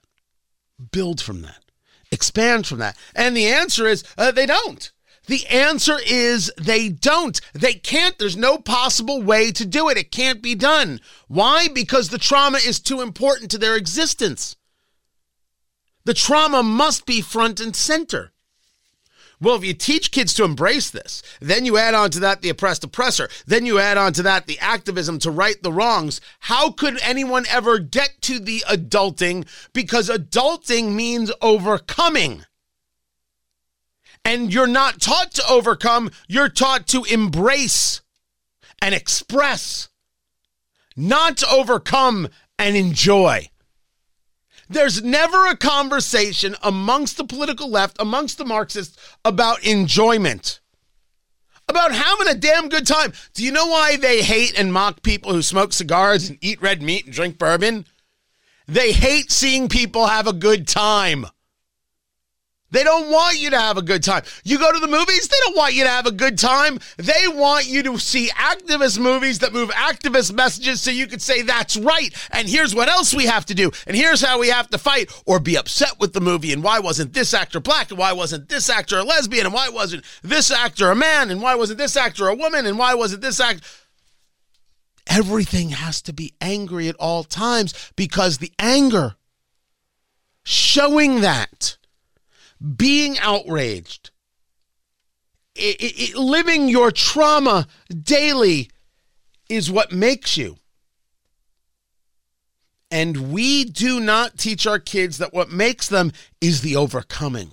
Build 0.91 1.21
from 1.21 1.41
that, 1.41 1.63
expand 2.11 2.67
from 2.67 2.79
that. 2.79 2.97
And 3.15 3.35
the 3.35 3.47
answer 3.47 3.87
is 3.87 4.03
uh, 4.17 4.31
they 4.31 4.45
don't. 4.45 4.91
The 5.27 5.45
answer 5.47 5.97
is 6.05 6.51
they 6.57 6.89
don't. 6.89 7.39
They 7.53 7.73
can't. 7.73 8.17
There's 8.17 8.37
no 8.37 8.57
possible 8.57 9.21
way 9.21 9.51
to 9.51 9.65
do 9.65 9.89
it. 9.89 9.97
It 9.97 10.11
can't 10.11 10.41
be 10.41 10.55
done. 10.55 10.99
Why? 11.27 11.67
Because 11.67 12.09
the 12.09 12.17
trauma 12.17 12.59
is 12.59 12.79
too 12.79 13.01
important 13.01 13.51
to 13.51 13.57
their 13.57 13.75
existence. 13.75 14.55
The 16.05 16.13
trauma 16.13 16.61
must 16.61 17.05
be 17.05 17.21
front 17.21 17.59
and 17.59 17.75
center. 17.75 18.31
Well, 19.41 19.55
if 19.55 19.65
you 19.65 19.73
teach 19.73 20.11
kids 20.11 20.33
to 20.35 20.45
embrace 20.45 20.89
this, 20.89 21.21
then 21.41 21.65
you 21.65 21.77
add 21.77 21.93
on 21.93 22.09
to 22.11 22.19
that 22.21 22.41
the 22.41 22.49
oppressed 22.49 22.83
oppressor, 22.83 23.27
then 23.45 23.65
you 23.65 23.79
add 23.79 23.97
on 23.97 24.13
to 24.13 24.23
that 24.23 24.47
the 24.47 24.59
activism 24.59 25.19
to 25.19 25.31
right 25.31 25.61
the 25.61 25.73
wrongs. 25.73 26.21
How 26.41 26.71
could 26.71 26.99
anyone 27.01 27.45
ever 27.49 27.79
get 27.79 28.21
to 28.21 28.39
the 28.39 28.63
adulting? 28.69 29.45
Because 29.73 30.09
adulting 30.09 30.93
means 30.93 31.31
overcoming. 31.41 32.45
And 34.25 34.51
you're 34.51 34.67
not 34.67 34.99
taught 34.99 35.31
to 35.33 35.43
overcome, 35.47 36.11
you're 36.27 36.49
taught 36.49 36.87
to 36.87 37.03
embrace 37.03 38.01
and 38.81 38.93
express, 38.95 39.87
not 40.97 41.37
to 41.37 41.49
overcome 41.49 42.27
and 42.57 42.75
enjoy. 42.75 43.49
There's 44.67 45.03
never 45.03 45.45
a 45.45 45.55
conversation 45.55 46.55
amongst 46.63 47.17
the 47.17 47.23
political 47.23 47.69
left, 47.69 47.97
amongst 47.99 48.39
the 48.39 48.45
Marxists, 48.45 48.97
about 49.23 49.63
enjoyment, 49.63 50.59
about 51.69 51.91
having 51.91 52.27
a 52.27 52.33
damn 52.33 52.69
good 52.69 52.87
time. 52.87 53.13
Do 53.35 53.43
you 53.43 53.51
know 53.51 53.67
why 53.67 53.95
they 53.95 54.23
hate 54.23 54.57
and 54.57 54.73
mock 54.73 55.03
people 55.03 55.33
who 55.33 55.43
smoke 55.43 55.71
cigars 55.71 56.27
and 56.27 56.39
eat 56.41 56.61
red 56.63 56.81
meat 56.81 57.05
and 57.05 57.13
drink 57.13 57.37
bourbon? 57.37 57.85
They 58.67 58.91
hate 58.91 59.31
seeing 59.31 59.69
people 59.69 60.07
have 60.07 60.25
a 60.25 60.33
good 60.33 60.67
time. 60.67 61.27
They 62.75 62.83
don't 62.83 63.09
want 63.09 63.39
you 63.39 63.51
to 63.51 63.57
have 63.57 63.77
a 63.77 63.81
good 63.81 64.03
time. 64.03 64.23
You 64.43 64.59
go 64.59 64.69
to 64.69 64.79
the 64.79 64.87
movies, 64.89 65.29
they 65.29 65.37
don't 65.45 65.55
want 65.55 65.75
you 65.75 65.85
to 65.85 65.89
have 65.89 66.05
a 66.05 66.11
good 66.11 66.37
time. 66.37 66.77
They 66.97 67.25
want 67.29 67.67
you 67.67 67.81
to 67.83 67.97
see 67.97 68.27
activist 68.31 68.99
movies 68.99 69.39
that 69.39 69.53
move 69.53 69.69
activist 69.69 70.33
messages 70.33 70.81
so 70.81 70.91
you 70.91 71.07
could 71.07 71.21
say 71.21 71.41
that's 71.41 71.77
right. 71.77 72.13
And 72.31 72.49
here's 72.49 72.75
what 72.75 72.89
else 72.89 73.13
we 73.13 73.27
have 73.27 73.45
to 73.45 73.55
do. 73.55 73.71
And 73.87 73.95
here's 73.95 74.19
how 74.19 74.39
we 74.39 74.49
have 74.49 74.67
to 74.71 74.77
fight 74.77 75.09
or 75.25 75.39
be 75.39 75.55
upset 75.55 76.01
with 76.01 76.11
the 76.11 76.19
movie. 76.19 76.51
And 76.51 76.61
why 76.61 76.79
wasn't 76.79 77.13
this 77.13 77.33
actor 77.33 77.61
black? 77.61 77.91
And 77.91 77.97
why 77.97 78.11
wasn't 78.11 78.49
this 78.49 78.69
actor 78.69 78.97
a 78.97 79.03
lesbian? 79.03 79.45
And 79.45 79.55
why 79.55 79.69
wasn't 79.69 80.03
this 80.21 80.51
actor 80.51 80.91
a 80.91 80.95
man? 80.97 81.31
And 81.31 81.41
why 81.41 81.55
wasn't 81.55 81.77
this 81.77 81.95
actor 81.95 82.27
a 82.27 82.35
woman? 82.35 82.65
And 82.65 82.77
why 82.77 82.93
wasn't 82.93 83.21
this 83.21 83.39
actor. 83.39 83.65
Everything 85.07 85.69
has 85.69 86.01
to 86.01 86.11
be 86.11 86.33
angry 86.41 86.89
at 86.89 86.97
all 86.97 87.23
times 87.23 87.73
because 87.95 88.39
the 88.39 88.51
anger, 88.59 89.15
showing 90.43 91.21
that 91.21 91.77
being 92.75 93.17
outraged, 93.19 94.11
it, 95.55 95.77
it, 95.79 96.15
living 96.15 96.67
your 96.67 96.91
trauma 96.91 97.67
daily 97.89 98.69
is 99.49 99.71
what 99.71 99.91
makes 99.91 100.37
you. 100.37 100.57
And 102.91 103.31
we 103.31 103.65
do 103.65 103.99
not 103.99 104.37
teach 104.37 104.67
our 104.67 104.79
kids 104.79 105.17
that 105.17 105.33
what 105.33 105.51
makes 105.51 105.87
them 105.87 106.11
is 106.39 106.61
the 106.61 106.75
overcoming. 106.75 107.51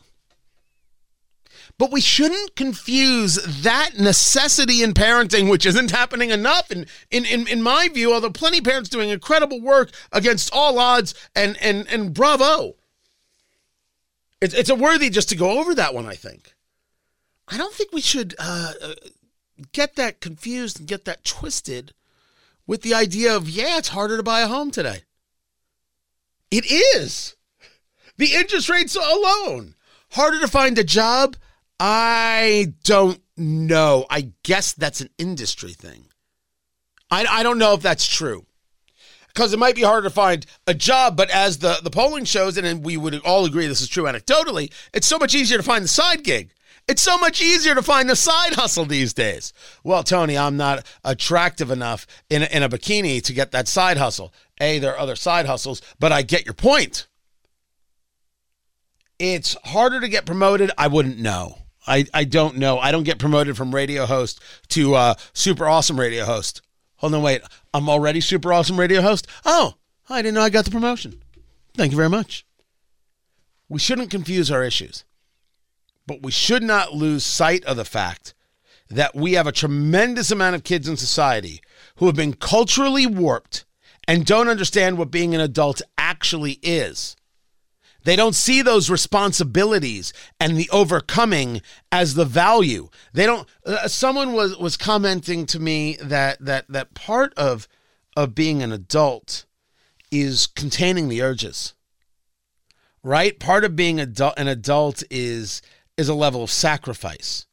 But 1.79 1.91
we 1.91 2.01
shouldn't 2.01 2.55
confuse 2.55 3.37
that 3.63 3.99
necessity 3.99 4.83
in 4.83 4.93
parenting, 4.93 5.51
which 5.51 5.67
isn't 5.67 5.91
happening 5.91 6.31
enough, 6.31 6.71
in, 6.71 6.87
in, 7.11 7.25
in, 7.25 7.49
in 7.49 7.63
my 7.63 7.89
view, 7.89 8.13
although 8.13 8.31
plenty 8.31 8.61
parents 8.61 8.89
doing 8.89 9.09
incredible 9.09 9.61
work 9.61 9.91
against 10.13 10.51
all 10.53 10.79
odds, 10.79 11.15
and, 11.35 11.57
and, 11.61 11.89
and 11.89 12.15
bravo. 12.15 12.77
It's, 14.43 14.55
it's 14.55 14.71
a 14.71 14.75
worthy 14.75 15.09
just 15.09 15.29
to 15.29 15.37
go 15.37 15.61
over 15.61 15.73
that 15.73 15.95
one, 15.95 16.05
I 16.05 16.17
think. 16.17 16.57
I 17.47 17.57
don't 17.57 17.73
think 17.73 17.93
we 17.93 18.01
should 18.01 18.35
uh, 18.41 18.73
uh, 18.83 18.95
get 19.71 19.95
that 19.95 20.21
confused 20.21 20.81
and 20.81 20.89
get 20.89 21.05
that 21.05 21.25
twisted 21.25 21.95
with 22.67 22.83
the 22.83 22.93
idea 22.93 23.37
of, 23.37 23.49
yeah, 23.49 23.79
it's 23.79 23.91
harder 23.91 24.17
to 24.17 24.23
buy 24.25 24.41
a 24.41 24.49
home 24.49 24.73
today. 24.73 25.03
It 26.51 26.65
is. 26.69 27.37
The 28.17 28.35
interest 28.35 28.69
rates 28.69 28.97
alone. 28.97 29.77
Harder 30.11 30.41
to 30.41 30.49
find 30.49 30.77
a 30.77 30.83
job? 30.85 31.37
I 31.79 32.75
don't 32.83 33.21
know. 33.37 34.07
I 34.11 34.33
guess 34.43 34.73
that's 34.73 35.01
an 35.01 35.11
industry 35.19 35.73
thing. 35.73 36.07
I, 37.13 37.27
I 37.31 37.43
don't 37.45 37.59
know 37.59 37.75
if 37.75 37.83
that's 37.83 38.09
true 38.09 38.45
because 39.35 39.53
it 39.53 39.59
might 39.59 39.75
be 39.75 39.83
harder 39.83 40.09
to 40.09 40.15
find 40.15 40.47
a 40.67 40.75
job. 40.75 41.17
But 41.17 41.31
as 41.31 41.59
the, 41.59 41.79
the 41.83 41.91
polling 41.91 42.25
shows, 42.25 42.57
and 42.57 42.85
we 42.85 42.97
would 42.97 43.15
all 43.21 43.45
agree 43.45 43.67
this 43.67 43.81
is 43.81 43.89
true 43.89 44.05
anecdotally, 44.05 44.73
it's 44.93 45.07
so 45.07 45.19
much 45.19 45.35
easier 45.35 45.57
to 45.59 45.63
find 45.63 45.85
the 45.85 45.89
side 45.89 46.25
gig. 46.25 46.51
It's 46.89 47.03
so 47.03 47.17
much 47.17 47.41
easier 47.41 47.75
to 47.75 47.83
find 47.83 48.11
the 48.11 48.17
side 48.17 48.55
hustle 48.55 48.85
these 48.85 49.15
days. 49.15 49.53
Well, 49.85 50.03
Tony, 50.03 50.37
I'm 50.37 50.57
not 50.57 50.85
attractive 51.05 51.71
enough 51.71 52.07
in 52.29 52.43
a, 52.43 52.47
in 52.47 52.63
a 52.63 52.69
bikini 52.69 53.23
to 53.23 53.33
get 53.33 53.53
that 53.53 53.69
side 53.69 53.99
hustle. 53.99 54.33
A, 54.61 54.79
there 54.79 54.93
are 54.93 54.99
other 54.99 55.17
side 55.17 55.47
hustles, 55.47 55.81
but 56.01 56.11
I 56.13 56.23
get 56.23 56.45
your 56.45 56.55
point. 56.55 57.07
It's 59.19 59.57
harder 59.65 60.01
to 60.01 60.09
get 60.09 60.27
promoted. 60.27 60.73
I 60.77 60.89
wouldn't 60.89 61.19
know. 61.19 61.59
I, 61.87 62.07
I 62.13 62.25
don't 62.25 62.59
know. 62.59 62.79
I 62.79 62.91
don't 62.91 63.03
get 63.05 63.19
promoted 63.19 63.57
from 63.57 63.75
radio 63.75 64.07
host 64.07 64.41
to 64.69 64.95
uh, 64.95 65.15
super 65.33 65.67
awesome 65.67 65.99
radio 65.99 66.25
host. 66.25 66.63
Hold 67.03 67.15
on, 67.15 67.23
wait. 67.23 67.43
I'm 67.75 67.89
already 67.89 68.21
super 68.21 68.53
awesome 68.53 68.79
radio 68.79 69.03
host. 69.03 69.27
Oh, 69.45 69.75
I 70.09 70.23
didn't 70.23 70.37
know 70.37 70.43
I 70.43 70.51
got 70.51 70.65
the 70.65 70.71
promotion. 70.71 71.21
Thank 71.77 71.91
you 71.91 71.97
very 71.97 72.09
much. 72.09 72.47
We 73.69 73.81
shouldn't 73.81 74.11
confuse 74.11 74.53
our 74.53 74.63
issues, 74.63 75.05
but 76.07 76.23
we 76.23 76.31
should 76.31 76.63
not 76.63 76.95
lose 76.95 77.25
sight 77.25 77.65
of 77.65 77.77
the 77.77 77.85
fact 77.85 78.35
that 78.89 79.17
we 79.17 79.33
have 79.33 79.49
a 79.49 79.53
tremendous 79.53 80.31
amount 80.31 80.55
of 80.55 80.63
kids 80.63 80.87
in 80.87 80.97
society 80.97 81.61
who 81.97 82.07
have 82.07 82.15
been 82.15 82.35
culturally 82.35 83.07
warped 83.07 83.65
and 84.07 84.25
don't 84.25 84.49
understand 84.49 84.97
what 84.97 85.11
being 85.11 85.35
an 85.35 85.41
adult 85.41 85.83
actually 85.99 86.61
is. 86.63 87.17
They 88.05 88.17
don't 88.17 88.35
see 88.35 88.63
those 88.63 88.91
responsibilities 88.91 90.13
and 90.41 90.57
the 90.57 90.69
overcoming 90.71 91.63
as 91.91 92.15
the 92.15 92.25
value. 92.25 92.89
They 93.13 93.27
don't. 93.27 93.49
Uh, 93.65 93.89
someone 93.89 94.33
was 94.33 94.57
was 94.57 94.77
commenting 94.77 95.47
to 95.47 95.61
me 95.61 95.97
that 96.01 96.45
that 96.45 96.67
that 96.69 96.95
part 96.95 97.33
of 97.35 97.69
of 98.17 98.35
being 98.35 98.63
an 98.63 98.73
adult 98.73 99.45
is 100.11 100.47
containing 100.47 101.09
the 101.09 101.23
urges. 101.23 101.75
Right? 103.05 103.39
Part 103.39 103.65
of 103.65 103.75
being 103.75 103.99
adult, 103.99 104.35
an 104.37 104.49
adult 104.49 105.03
is 105.11 105.63
is 105.97 106.09
a 106.09 106.15
level 106.15 106.43
of 106.43 106.51
sacrifice. 106.51 107.47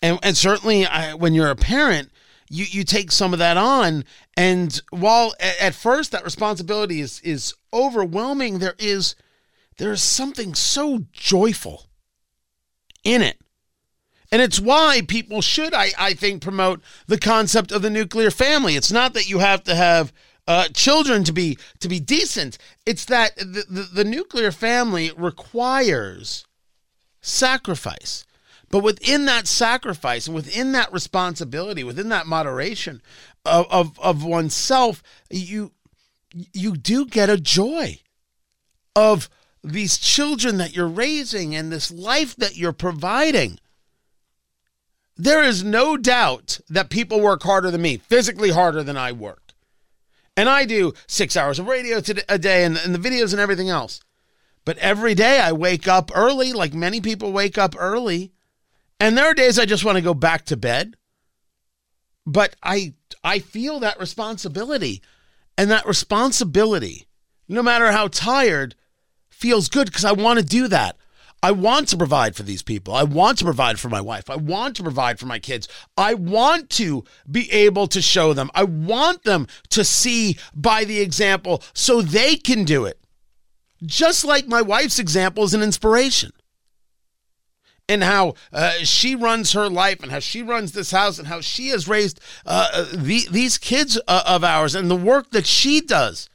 And 0.00 0.18
and 0.22 0.36
certainly, 0.36 0.86
I, 0.86 1.14
when 1.14 1.34
you're 1.34 1.50
a 1.50 1.56
parent, 1.56 2.10
you 2.48 2.64
you 2.64 2.84
take 2.84 3.10
some 3.10 3.32
of 3.32 3.38
that 3.40 3.56
on 3.56 4.04
and 4.38 4.80
while 4.90 5.34
at, 5.40 5.74
first 5.74 6.12
that 6.12 6.24
responsibility 6.24 7.00
is 7.00 7.20
is 7.20 7.54
overwhelming 7.72 8.60
there 8.60 8.76
is 8.78 9.16
there 9.78 9.90
is 9.90 10.00
something 10.00 10.54
so 10.54 11.04
joyful 11.12 11.86
in 13.02 13.20
it. 13.20 13.38
And 14.30 14.40
it's 14.40 14.60
why 14.60 15.02
people 15.06 15.42
should 15.42 15.74
i 15.74 15.90
i 15.98 16.14
think 16.14 16.40
promote 16.40 16.80
the 17.08 17.18
concept 17.18 17.72
of 17.72 17.82
the 17.82 17.90
nuclear 17.90 18.30
family. 18.30 18.76
It's 18.76 18.92
not 18.92 19.12
that 19.14 19.28
you 19.28 19.40
have 19.40 19.64
to 19.64 19.74
have 19.74 20.12
uh, 20.46 20.68
children 20.68 21.24
to 21.24 21.32
be 21.32 21.58
to 21.80 21.88
be 21.88 21.98
decent. 21.98 22.58
It's 22.86 23.06
that 23.06 23.36
the, 23.36 23.64
the, 23.68 23.82
the 23.92 24.04
nuclear 24.04 24.52
family 24.52 25.10
requires 25.16 26.46
sacrifice. 27.20 28.24
But 28.70 28.82
within 28.82 29.24
that 29.24 29.46
sacrifice 29.46 30.26
and 30.26 30.36
within 30.36 30.72
that 30.72 30.92
responsibility, 30.92 31.82
within 31.82 32.10
that 32.10 32.26
moderation 32.26 33.00
of, 33.48 33.66
of, 33.70 34.00
of 34.00 34.24
oneself, 34.24 35.02
you 35.30 35.72
you 36.52 36.76
do 36.76 37.06
get 37.06 37.30
a 37.30 37.38
joy 37.38 37.98
of 38.94 39.30
these 39.64 39.96
children 39.96 40.58
that 40.58 40.76
you're 40.76 40.86
raising 40.86 41.54
and 41.54 41.72
this 41.72 41.90
life 41.90 42.36
that 42.36 42.56
you're 42.56 42.72
providing. 42.72 43.58
There 45.16 45.42
is 45.42 45.64
no 45.64 45.96
doubt 45.96 46.60
that 46.68 46.90
people 46.90 47.20
work 47.20 47.42
harder 47.42 47.70
than 47.70 47.82
me, 47.82 47.96
physically 47.96 48.50
harder 48.50 48.82
than 48.82 48.96
I 48.96 49.12
work. 49.12 49.52
And 50.36 50.48
I 50.48 50.64
do 50.64 50.92
six 51.08 51.36
hours 51.36 51.58
of 51.58 51.66
radio 51.66 52.00
a 52.28 52.38
day 52.38 52.64
and, 52.64 52.76
and 52.76 52.94
the 52.94 53.08
videos 53.08 53.32
and 53.32 53.40
everything 53.40 53.68
else. 53.68 54.00
But 54.64 54.78
every 54.78 55.14
day 55.14 55.40
I 55.40 55.52
wake 55.52 55.88
up 55.88 56.10
early, 56.14 56.52
like 56.52 56.74
many 56.74 57.00
people 57.00 57.32
wake 57.32 57.58
up 57.58 57.74
early 57.76 58.32
and 59.00 59.16
there 59.16 59.26
are 59.26 59.34
days 59.34 59.58
I 59.58 59.64
just 59.64 59.84
want 59.84 59.96
to 59.96 60.02
go 60.02 60.14
back 60.14 60.44
to 60.46 60.56
bed. 60.56 60.96
But 62.26 62.56
I 62.62 62.94
I 63.22 63.38
feel 63.38 63.80
that 63.80 64.00
responsibility. 64.00 65.02
And 65.56 65.70
that 65.70 65.86
responsibility, 65.86 67.08
no 67.48 67.62
matter 67.62 67.90
how 67.90 68.08
tired, 68.08 68.76
feels 69.28 69.68
good 69.68 69.86
because 69.86 70.04
I 70.04 70.12
want 70.12 70.38
to 70.38 70.44
do 70.44 70.68
that. 70.68 70.96
I 71.42 71.52
want 71.52 71.88
to 71.88 71.96
provide 71.96 72.34
for 72.34 72.42
these 72.42 72.62
people. 72.62 72.94
I 72.94 73.04
want 73.04 73.38
to 73.38 73.44
provide 73.44 73.78
for 73.78 73.88
my 73.88 74.00
wife. 74.00 74.28
I 74.28 74.36
want 74.36 74.76
to 74.76 74.82
provide 74.82 75.20
for 75.20 75.26
my 75.26 75.38
kids. 75.38 75.68
I 75.96 76.14
want 76.14 76.68
to 76.70 77.04
be 77.30 77.50
able 77.52 77.86
to 77.88 78.02
show 78.02 78.32
them. 78.32 78.50
I 78.54 78.64
want 78.64 79.22
them 79.22 79.46
to 79.70 79.84
see 79.84 80.36
by 80.54 80.84
the 80.84 81.00
example 81.00 81.62
so 81.74 82.02
they 82.02 82.36
can 82.36 82.64
do 82.64 82.86
it. 82.86 83.00
Just 83.84 84.24
like 84.24 84.48
my 84.48 84.62
wife's 84.62 84.98
example 84.98 85.44
is 85.44 85.54
an 85.54 85.62
inspiration 85.62 86.32
and 87.88 88.04
how 88.04 88.34
uh, 88.52 88.72
she 88.84 89.14
runs 89.14 89.52
her 89.52 89.68
life 89.68 90.02
and 90.02 90.12
how 90.12 90.18
she 90.18 90.42
runs 90.42 90.72
this 90.72 90.90
house 90.90 91.18
and 91.18 91.28
how 91.28 91.40
she 91.40 91.68
has 91.68 91.88
raised 91.88 92.20
uh, 92.44 92.68
uh 92.72 92.86
the, 92.92 93.26
these 93.30 93.56
kids 93.58 93.98
uh, 94.06 94.22
of 94.26 94.44
ours 94.44 94.74
and 94.74 94.90
the 94.90 94.96
work 94.96 95.30
that 95.30 95.46
she 95.46 95.80
does. 95.80 96.28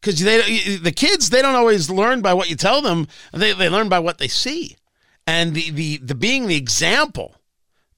Because 0.00 0.20
the 0.20 0.92
kids, 0.94 1.30
they 1.30 1.42
don't 1.42 1.56
always 1.56 1.90
learn 1.90 2.22
by 2.22 2.32
what 2.32 2.48
you 2.48 2.54
tell 2.54 2.80
them. 2.80 3.08
They, 3.32 3.52
they 3.52 3.68
learn 3.68 3.88
by 3.88 3.98
what 3.98 4.18
they 4.18 4.28
see. 4.28 4.76
And 5.26 5.52
the, 5.52 5.70
the, 5.70 5.96
the 5.96 6.14
being 6.14 6.46
the 6.46 6.54
example, 6.54 7.34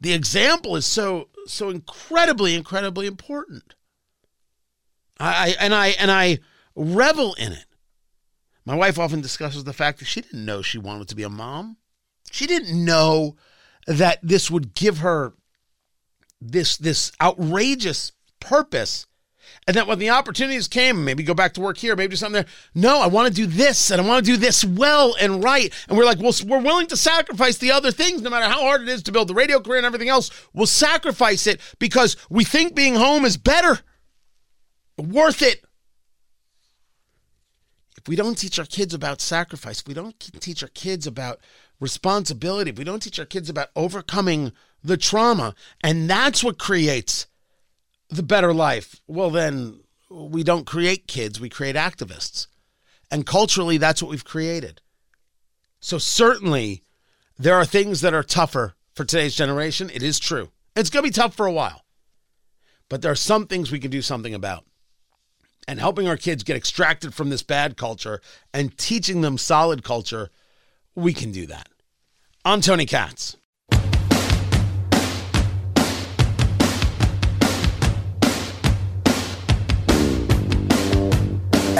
the 0.00 0.14
example 0.14 0.75
is 0.76 0.87
so, 0.87 1.28
so 1.47 1.68
incredibly, 1.68 2.54
incredibly 2.54 3.06
important. 3.06 3.75
I, 5.20 5.54
and 5.61 5.75
I, 5.75 5.88
and 5.88 6.11
I 6.11 6.38
revel 6.75 7.35
in 7.35 7.52
it. 7.52 7.66
My 8.69 8.75
wife 8.75 8.99
often 8.99 9.23
discusses 9.23 9.65
the 9.65 9.73
fact 9.73 9.99
that 9.99 10.05
she 10.05 10.21
didn't 10.21 10.45
know 10.45 10.61
she 10.61 10.77
wanted 10.77 11.09
to 11.09 11.17
be 11.17 11.23
a 11.23 11.31
mom. 11.31 11.79
She 12.31 12.47
didn't 12.47 12.85
know 12.85 13.37
that 13.87 14.19
this 14.23 14.51
would 14.51 14.75
give 14.75 14.99
her 14.99 15.33
this 16.39 16.77
this 16.77 17.11
outrageous 17.19 18.13
purpose 18.41 19.07
and 19.67 19.75
that 19.75 19.87
when 19.87 19.99
the 19.99 20.11
opportunities 20.11 20.69
came, 20.69 21.03
maybe 21.03 21.23
go 21.23 21.33
back 21.33 21.55
to 21.55 21.63
work 21.63 21.79
here, 21.79 21.97
maybe 21.97 22.11
do 22.11 22.17
something 22.17 22.43
there. 22.43 22.53
No, 22.75 23.01
I 23.01 23.07
want 23.07 23.29
to 23.29 23.35
do 23.35 23.47
this 23.47 23.91
and 23.91 24.03
I 24.03 24.07
want 24.07 24.27
to 24.27 24.33
do 24.33 24.37
this 24.37 24.63
well 24.63 25.17
and 25.19 25.43
right. 25.43 25.73
And 25.89 25.97
we're 25.97 26.05
like, 26.05 26.21
well, 26.21 26.35
we're 26.47 26.61
willing 26.61 26.89
to 26.89 26.97
sacrifice 26.99 27.57
the 27.57 27.73
other 27.73 27.91
things, 27.91 28.21
no 28.21 28.29
matter 28.29 28.53
how 28.53 28.61
hard 28.61 28.83
it 28.83 28.91
is 28.91 29.03
to 29.05 29.13
build 29.13 29.29
the 29.29 29.35
radio 29.35 29.61
career 29.61 29.78
and 29.78 29.87
everything 29.87 30.11
else. 30.11 30.31
We'll 30.52 30.67
sacrifice 30.67 31.47
it 31.47 31.59
because 31.78 32.19
we 32.28 32.45
think 32.45 32.75
being 32.75 32.97
home 32.97 33.25
is 33.25 33.39
better, 33.39 33.81
worth 34.99 35.41
it 35.41 35.65
we 38.06 38.17
don't 38.17 38.37
teach 38.37 38.58
our 38.58 38.65
kids 38.67 38.95
about 38.95 39.21
sacrifice, 39.21 39.80
if 39.80 39.89
we 39.89 39.95
don't 39.95 40.19
teach 40.41 40.63
our 40.63 40.69
kids 40.69 41.06
about 41.06 41.41
responsibility, 41.80 42.71
if 42.71 42.78
we 42.78 42.84
don't 42.84 43.02
teach 43.02 43.19
our 43.19 43.25
kids 43.25 43.49
about 43.49 43.69
overcoming 43.75 44.52
the 44.84 44.97
trauma, 44.97 45.54
and 45.82 46.08
that's 46.08 46.45
what 46.45 46.58
creates 46.58 47.26
the 48.11 48.23
better 48.23 48.52
life, 48.52 49.00
well, 49.06 49.30
then 49.30 49.80
we 50.11 50.43
don't 50.43 50.67
create 50.67 51.08
kids, 51.08 51.41
we 51.41 51.49
create 51.49 51.76
activists. 51.76 52.47
And 53.11 53.26
culturally, 53.26 53.78
that's 53.78 54.02
what 54.02 54.11
we've 54.11 54.25
created. 54.25 54.80
So, 55.80 55.99
certainly, 55.99 56.82
there 57.39 57.54
are 57.54 57.65
things 57.65 58.00
that 58.02 58.15
are 58.15 58.23
tougher 58.23 58.75
for 58.95 59.04
today's 59.04 59.34
generation. 59.34 59.91
It 59.91 60.02
is 60.02 60.19
true. 60.19 60.50
It's 60.76 60.91
going 60.91 61.04
to 61.04 61.08
be 61.08 61.13
tough 61.13 61.34
for 61.34 61.47
a 61.47 61.52
while. 61.52 61.84
But 62.89 63.02
there 63.02 63.13
are 63.13 63.17
some 63.17 63.47
things 63.47 63.71
we 63.71 63.80
can 63.80 63.91
do 63.91 64.02
something 64.02 64.34
about 64.34 64.65
and 65.69 65.78
helping 65.78 66.09
our 66.09 66.17
kids 66.17 66.43
get 66.43 66.57
extracted 66.57 67.15
from 67.15 67.28
this 67.28 67.43
bad 67.43 67.76
culture 67.76 68.21
and 68.54 68.76
teaching 68.78 69.21
them 69.21 69.37
solid 69.37 69.85
culture, 69.85 70.31
we 70.97 71.13
can 71.13 71.31
do 71.31 71.47
that. 71.47 71.69
I'm 72.45 72.63
Tony 72.63 72.87
Katz. 72.87 73.37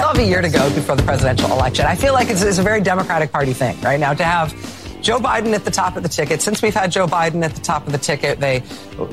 A 0.09 0.23
year 0.23 0.43
to 0.43 0.49
go 0.49 0.69
before 0.75 0.97
the 0.97 1.03
presidential 1.05 1.53
election. 1.53 1.87
I 1.87 1.95
feel 1.95 2.13
like 2.13 2.29
it's, 2.29 2.43
it's 2.43 2.59
a 2.59 2.63
very 2.63 2.81
Democratic 2.81 3.31
Party 3.31 3.53
thing 3.53 3.81
right 3.83 4.01
now 4.01 4.15
to 4.15 4.25
have 4.25 4.53
Joe 5.01 5.21
Biden 5.21 5.53
at 5.53 5.65
the 5.65 5.71
top 5.71 5.97
of 5.97 6.03
the 6.03 6.09
ticket. 6.09 6.43
Since 6.43 6.61
we've 6.61 6.75
had 6.75 6.91
Joe 6.91 7.07
Biden 7.07 7.45
at 7.45 7.55
the 7.55 7.61
top 7.61 7.87
of 7.87 7.93
the 7.93 7.99
ticket, 7.99 8.41
they 8.41 8.65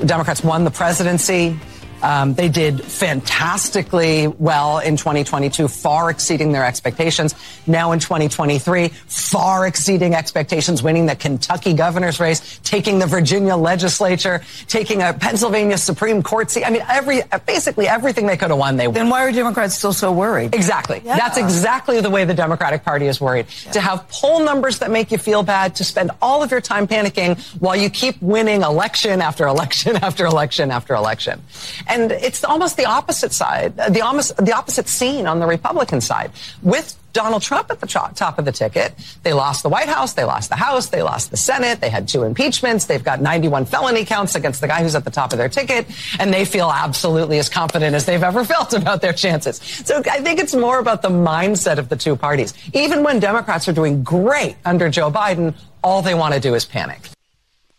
Democrats 0.04 0.42
won 0.42 0.64
the 0.64 0.70
presidency. 0.72 1.56
Um, 2.02 2.34
they 2.34 2.48
did 2.48 2.82
fantastically 2.82 4.28
well 4.28 4.78
in 4.78 4.96
2022, 4.96 5.68
far 5.68 6.10
exceeding 6.10 6.52
their 6.52 6.64
expectations. 6.64 7.34
Now 7.66 7.92
in 7.92 7.98
2023, 7.98 8.88
far 8.88 9.66
exceeding 9.66 10.14
expectations, 10.14 10.82
winning 10.82 11.06
the 11.06 11.16
Kentucky 11.16 11.74
governor's 11.74 12.20
race, 12.20 12.60
taking 12.64 12.98
the 12.98 13.06
Virginia 13.06 13.56
legislature, 13.56 14.42
taking 14.68 15.02
a 15.02 15.12
Pennsylvania 15.14 15.78
Supreme 15.78 16.22
Court 16.22 16.50
seat. 16.50 16.64
I 16.64 16.70
mean, 16.70 16.82
every 16.88 17.22
basically 17.46 17.88
everything 17.88 18.26
they 18.26 18.36
could 18.36 18.50
have 18.50 18.58
won, 18.58 18.76
they 18.76 18.86
won. 18.86 18.94
Then 18.94 19.08
why 19.08 19.24
are 19.24 19.32
Democrats 19.32 19.74
still 19.74 19.92
so 19.92 20.12
worried? 20.12 20.54
Exactly. 20.54 21.02
Yeah. 21.04 21.16
That's 21.16 21.38
exactly 21.38 22.00
the 22.00 22.10
way 22.10 22.24
the 22.24 22.34
Democratic 22.34 22.84
Party 22.84 23.06
is 23.06 23.20
worried. 23.20 23.46
Yeah. 23.66 23.72
To 23.72 23.80
have 23.80 24.08
poll 24.08 24.40
numbers 24.40 24.78
that 24.80 24.90
make 24.90 25.10
you 25.10 25.18
feel 25.18 25.42
bad, 25.42 25.74
to 25.76 25.84
spend 25.84 26.10
all 26.22 26.42
of 26.42 26.50
your 26.50 26.60
time 26.60 26.86
panicking 26.86 27.38
while 27.60 27.76
you 27.76 27.90
keep 27.90 28.20
winning 28.20 28.62
election 28.62 29.20
after 29.20 29.46
election 29.46 29.96
after 30.02 30.26
election 30.26 30.70
after 30.70 30.94
election. 30.94 31.42
And 31.88 32.12
it's 32.12 32.44
almost 32.44 32.76
the 32.76 32.86
opposite 32.86 33.32
side, 33.32 33.78
uh, 33.78 33.88
the, 33.88 34.00
almost, 34.00 34.36
the 34.36 34.54
opposite 34.54 34.88
scene 34.88 35.26
on 35.26 35.40
the 35.40 35.46
Republican 35.46 36.00
side. 36.00 36.32
With 36.62 36.96
Donald 37.16 37.40
Trump 37.40 37.70
at 37.70 37.80
the 37.80 37.86
top 37.86 38.38
of 38.38 38.44
the 38.44 38.52
ticket. 38.52 38.92
They 39.22 39.32
lost 39.32 39.62
the 39.62 39.70
White 39.70 39.88
House, 39.88 40.12
they 40.12 40.24
lost 40.24 40.50
the 40.50 40.56
House, 40.56 40.88
they 40.88 41.00
lost 41.00 41.30
the 41.30 41.38
Senate, 41.38 41.80
they 41.80 41.88
had 41.88 42.06
two 42.08 42.24
impeachments, 42.24 42.84
they've 42.84 43.02
got 43.02 43.22
91 43.22 43.64
felony 43.64 44.04
counts 44.04 44.34
against 44.34 44.60
the 44.60 44.68
guy 44.68 44.82
who's 44.82 44.94
at 44.94 45.06
the 45.06 45.10
top 45.10 45.32
of 45.32 45.38
their 45.38 45.48
ticket, 45.48 45.86
and 46.20 46.30
they 46.30 46.44
feel 46.44 46.70
absolutely 46.70 47.38
as 47.38 47.48
confident 47.48 47.94
as 47.94 48.04
they've 48.04 48.22
ever 48.22 48.44
felt 48.54 48.74
about 48.74 49.00
their 49.00 49.14
chances. 49.14 49.56
So 49.56 50.02
I 50.10 50.20
think 50.20 50.40
it's 50.40 50.54
more 50.54 50.78
about 50.78 51.00
the 51.00 51.08
mindset 51.08 51.78
of 51.78 51.88
the 51.88 51.96
two 51.96 52.16
parties. 52.16 52.52
Even 52.74 53.02
when 53.02 53.18
Democrats 53.18 53.66
are 53.66 53.72
doing 53.72 54.02
great 54.02 54.56
under 54.66 54.90
Joe 54.90 55.10
Biden, 55.10 55.54
all 55.82 56.02
they 56.02 56.14
want 56.14 56.34
to 56.34 56.40
do 56.40 56.54
is 56.54 56.66
panic. 56.66 57.00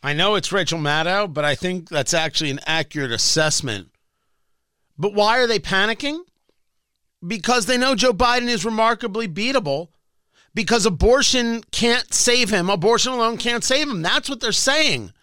I 0.01 0.13
know 0.13 0.33
it's 0.33 0.51
Rachel 0.51 0.79
Maddow, 0.79 1.31
but 1.31 1.45
I 1.45 1.53
think 1.53 1.89
that's 1.89 2.15
actually 2.15 2.49
an 2.49 2.61
accurate 2.65 3.11
assessment 3.11 3.89
but 4.97 5.13
why 5.13 5.39
are 5.39 5.47
they 5.47 5.59
panicking? 5.59 6.19
Because 7.25 7.65
they 7.65 7.77
know 7.77 7.95
Joe 7.95 8.13
Biden 8.13 8.47
is 8.47 8.65
remarkably 8.65 9.27
beatable 9.27 9.89
because 10.53 10.85
abortion 10.85 11.63
can't 11.71 12.13
save 12.13 12.49
him. 12.49 12.69
Abortion 12.69 13.13
alone 13.13 13.37
can't 13.37 13.63
save 13.63 13.89
him. 13.89 14.01
That's 14.01 14.29
what 14.29 14.39
they're 14.39 14.51
saying. 14.51 15.13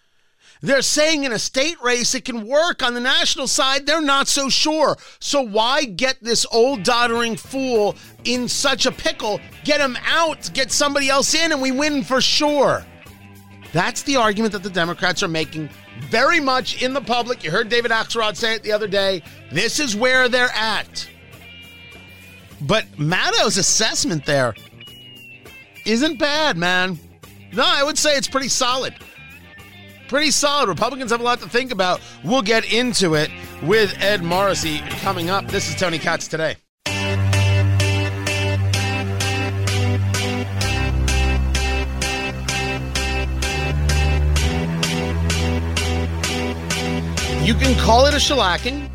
They're 0.61 0.81
saying 0.81 1.25
in 1.25 1.31
a 1.31 1.39
state 1.39 1.75
race 1.83 2.15
it 2.15 2.25
can 2.25 2.47
work. 2.47 2.81
On 2.81 2.93
the 2.93 2.99
national 2.99 3.47
side, 3.47 3.85
they're 3.85 4.01
not 4.01 4.27
so 4.27 4.49
sure. 4.49 4.95
So 5.19 5.41
why 5.41 5.85
get 5.85 6.23
this 6.23 6.45
old 6.51 6.83
doddering 6.83 7.35
fool 7.35 7.95
in 8.23 8.47
such 8.47 8.85
a 8.85 8.91
pickle? 8.91 9.39
Get 9.63 9.81
him 9.81 9.97
out, 10.05 10.49
get 10.53 10.71
somebody 10.71 11.09
else 11.09 11.35
in, 11.35 11.51
and 11.51 11.61
we 11.61 11.71
win 11.71 12.03
for 12.03 12.21
sure. 12.21 12.85
That's 13.73 14.03
the 14.03 14.15
argument 14.15 14.53
that 14.53 14.63
the 14.63 14.69
Democrats 14.69 15.21
are 15.21 15.27
making 15.27 15.69
very 15.99 16.39
much 16.39 16.81
in 16.81 16.93
the 16.93 17.01
public. 17.01 17.43
You 17.43 17.51
heard 17.51 17.69
David 17.69 17.91
Axelrod 17.91 18.35
say 18.35 18.55
it 18.55 18.63
the 18.63 18.71
other 18.71 18.87
day. 18.87 19.23
This 19.51 19.79
is 19.79 19.95
where 19.95 20.29
they're 20.29 20.51
at. 20.53 21.09
But 22.61 22.85
Maddow's 22.97 23.57
assessment 23.57 24.25
there 24.25 24.55
isn't 25.85 26.17
bad, 26.19 26.57
man. 26.57 26.99
No, 27.53 27.63
I 27.65 27.83
would 27.83 27.97
say 27.97 28.15
it's 28.15 28.27
pretty 28.27 28.49
solid. 28.49 28.93
pretty 30.07 30.31
solid. 30.31 30.69
Republicans 30.69 31.11
have 31.11 31.19
a 31.19 31.23
lot 31.23 31.39
to 31.41 31.49
think 31.49 31.71
about. 31.71 32.01
We'll 32.23 32.41
get 32.41 32.71
into 32.71 33.15
it 33.15 33.29
with 33.63 33.95
Ed 33.99 34.23
Morrissey 34.23 34.79
coming 35.01 35.29
up. 35.29 35.47
This 35.47 35.69
is 35.69 35.75
Tony 35.75 35.99
Katz 35.99 36.27
today. 36.27 36.55
You 47.45 47.53
can 47.53 47.77
call 47.77 48.07
it 48.07 48.15
a 48.15 48.17
shellacking 48.17 48.89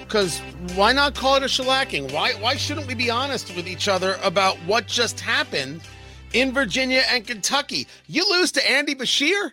because 0.00 0.38
why 0.74 0.94
not 0.94 1.14
call 1.14 1.34
it 1.34 1.42
a 1.42 1.46
shellacking? 1.46 2.10
Why 2.14 2.32
why 2.32 2.56
shouldn't 2.56 2.86
we 2.86 2.94
be 2.94 3.10
honest 3.10 3.54
with 3.54 3.68
each 3.68 3.88
other 3.88 4.18
about 4.22 4.56
what 4.60 4.86
just 4.86 5.20
happened 5.20 5.82
in 6.32 6.50
Virginia 6.52 7.02
and 7.10 7.26
Kentucky? 7.26 7.86
You 8.06 8.26
lose 8.30 8.52
to 8.52 8.70
Andy 8.70 8.94
Beshear 8.94 9.50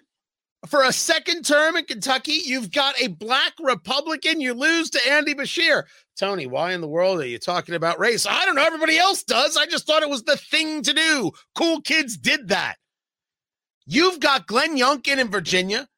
for 0.65 0.83
a 0.83 0.93
second 0.93 1.43
term 1.43 1.75
in 1.75 1.83
Kentucky. 1.83 2.39
You've 2.45 2.71
got 2.71 2.95
a 3.01 3.07
black 3.07 3.51
Republican. 3.61 4.39
You 4.39 4.53
lose 4.53 4.89
to 4.91 5.11
Andy 5.11 5.35
Beshear. 5.35 5.83
Tony, 6.17 6.47
why 6.47 6.71
in 6.71 6.79
the 6.79 6.87
world 6.87 7.19
are 7.19 7.27
you 7.27 7.37
talking 7.37 7.75
about 7.75 7.99
race? 7.99 8.25
I 8.25 8.45
don't 8.45 8.55
know. 8.55 8.63
Everybody 8.63 8.97
else 8.97 9.23
does. 9.23 9.57
I 9.57 9.65
just 9.65 9.85
thought 9.85 10.03
it 10.03 10.09
was 10.09 10.23
the 10.23 10.37
thing 10.37 10.83
to 10.83 10.93
do. 10.93 11.33
Cool 11.53 11.81
kids 11.81 12.15
did 12.15 12.47
that. 12.47 12.75
You've 13.85 14.21
got 14.21 14.47
Glenn 14.47 14.77
Youngkin 14.77 15.17
in 15.17 15.29
Virginia. 15.29 15.89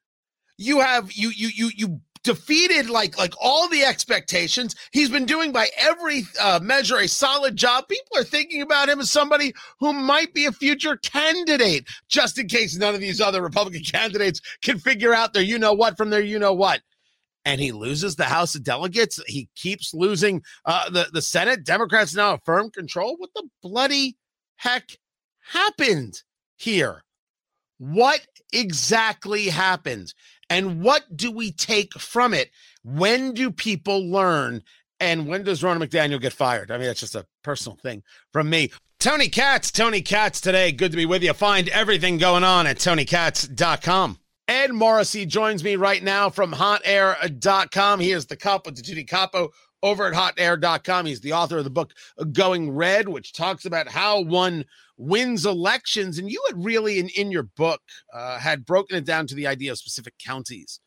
You 0.60 0.80
have 0.80 1.12
you 1.12 1.30
you 1.30 1.50
you 1.54 1.70
you 1.76 2.00
defeated 2.22 2.90
like 2.90 3.18
like 3.18 3.34
all 3.40 3.68
the 3.68 3.84
expectations. 3.84 4.74
He's 4.92 5.10
been 5.10 5.26
doing 5.26 5.52
by 5.52 5.68
every 5.76 6.22
uh, 6.40 6.60
measure 6.62 6.98
a 6.98 7.08
solid 7.08 7.56
job. 7.56 7.88
People 7.88 8.18
are 8.18 8.24
thinking 8.24 8.62
about 8.62 8.88
him 8.88 9.00
as 9.00 9.10
somebody 9.10 9.54
who 9.80 9.92
might 9.92 10.34
be 10.34 10.46
a 10.46 10.52
future 10.52 10.96
candidate, 10.96 11.86
just 12.08 12.38
in 12.38 12.48
case 12.48 12.76
none 12.76 12.94
of 12.94 13.00
these 13.00 13.20
other 13.20 13.42
Republican 13.42 13.82
candidates 13.84 14.40
can 14.62 14.78
figure 14.78 15.14
out 15.14 15.32
their 15.32 15.42
you 15.42 15.58
know 15.58 15.72
what 15.72 15.96
from 15.96 16.10
their 16.10 16.22
you 16.22 16.38
know 16.38 16.54
what. 16.54 16.80
And 17.44 17.60
he 17.60 17.72
loses 17.72 18.16
the 18.16 18.24
House 18.24 18.54
of 18.54 18.62
Delegates. 18.62 19.22
He 19.26 19.48
keeps 19.54 19.94
losing 19.94 20.42
uh, 20.64 20.90
the 20.90 21.08
the 21.12 21.22
Senate. 21.22 21.64
Democrats 21.64 22.14
now 22.14 22.32
have 22.32 22.44
firm 22.44 22.70
control. 22.70 23.16
What 23.16 23.30
the 23.34 23.48
bloody 23.62 24.16
heck 24.56 24.98
happened 25.52 26.22
here? 26.56 27.04
What 27.78 28.26
exactly 28.52 29.46
happened? 29.46 30.12
And 30.50 30.82
what 30.82 31.16
do 31.16 31.30
we 31.30 31.52
take 31.52 31.94
from 31.94 32.32
it? 32.34 32.50
When 32.82 33.32
do 33.32 33.50
people 33.50 34.10
learn? 34.10 34.62
And 35.00 35.28
when 35.28 35.44
does 35.44 35.62
Ronna 35.62 35.86
McDaniel 35.86 36.20
get 36.20 36.32
fired? 36.32 36.70
I 36.70 36.78
mean, 36.78 36.86
that's 36.86 37.00
just 37.00 37.14
a 37.14 37.26
personal 37.42 37.76
thing 37.76 38.02
from 38.32 38.50
me. 38.50 38.70
Tony 38.98 39.28
Katz, 39.28 39.70
Tony 39.70 40.02
Katz 40.02 40.40
today. 40.40 40.72
Good 40.72 40.90
to 40.90 40.96
be 40.96 41.06
with 41.06 41.22
you. 41.22 41.32
Find 41.32 41.68
everything 41.68 42.18
going 42.18 42.42
on 42.42 42.66
at 42.66 42.78
tonykatz.com. 42.78 44.18
Ed 44.48 44.72
Morrissey 44.72 45.26
joins 45.26 45.62
me 45.62 45.76
right 45.76 46.02
now 46.02 46.30
from 46.30 46.52
hotair.com. 46.52 48.00
He 48.00 48.12
is 48.12 48.26
the 48.26 48.60
with 48.64 48.76
the 48.76 48.82
Tutti 48.82 49.04
Capo 49.04 49.50
over 49.82 50.06
at 50.06 50.14
hotair.com. 50.14 51.06
He's 51.06 51.20
the 51.20 51.32
author 51.32 51.58
of 51.58 51.64
the 51.64 51.70
book 51.70 51.92
Going 52.32 52.70
Red, 52.70 53.08
which 53.08 53.32
talks 53.32 53.64
about 53.64 53.88
how 53.88 54.20
one 54.20 54.64
wins 54.96 55.46
elections. 55.46 56.18
And 56.18 56.30
you 56.30 56.42
had 56.48 56.62
really, 56.62 56.98
in, 56.98 57.08
in 57.10 57.30
your 57.30 57.44
book, 57.44 57.80
uh, 58.12 58.38
had 58.38 58.66
broken 58.66 58.96
it 58.96 59.04
down 59.04 59.26
to 59.28 59.34
the 59.34 59.46
idea 59.46 59.72
of 59.72 59.78
specific 59.78 60.14
counties 60.18 60.80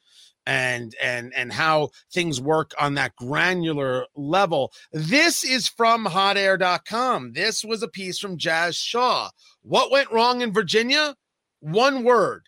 and 0.45 0.95
and 1.01 1.31
and 1.35 1.53
how 1.53 1.89
things 2.11 2.41
work 2.41 2.73
on 2.79 2.95
that 2.95 3.15
granular 3.15 4.05
level. 4.15 4.71
This 4.91 5.43
is 5.43 5.67
from 5.67 6.05
hotair.com. 6.05 7.33
This 7.33 7.63
was 7.63 7.83
a 7.83 7.87
piece 7.87 8.19
from 8.19 8.37
Jazz 8.37 8.75
Shaw. 8.75 9.29
What 9.61 9.91
went 9.91 10.11
wrong 10.11 10.41
in 10.41 10.53
Virginia? 10.53 11.15
One 11.59 12.03
word. 12.03 12.47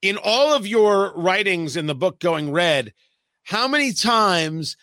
In 0.00 0.16
all 0.16 0.54
of 0.54 0.64
your 0.64 1.12
writings 1.16 1.76
in 1.76 1.86
the 1.86 1.94
book 1.94 2.20
Going 2.20 2.52
Red, 2.52 2.94
how 3.42 3.66
many 3.66 3.92
times 3.92 4.76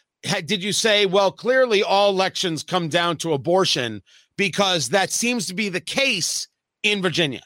did 0.46 0.64
you 0.64 0.74
say, 0.74 1.06
well, 1.06 1.32
clearly 1.32 1.84
all 1.84 2.10
elections 2.10 2.64
come 2.64 2.90
down 2.90 3.18
to 3.18 3.34
abortion 3.34 4.02
because 4.38 4.90
that 4.90 5.12
seems 5.12 5.48
to 5.48 5.54
be 5.54 5.70
the 5.70 5.82
case 5.82 6.48
in 6.84 7.02
Virginia? 7.02 7.42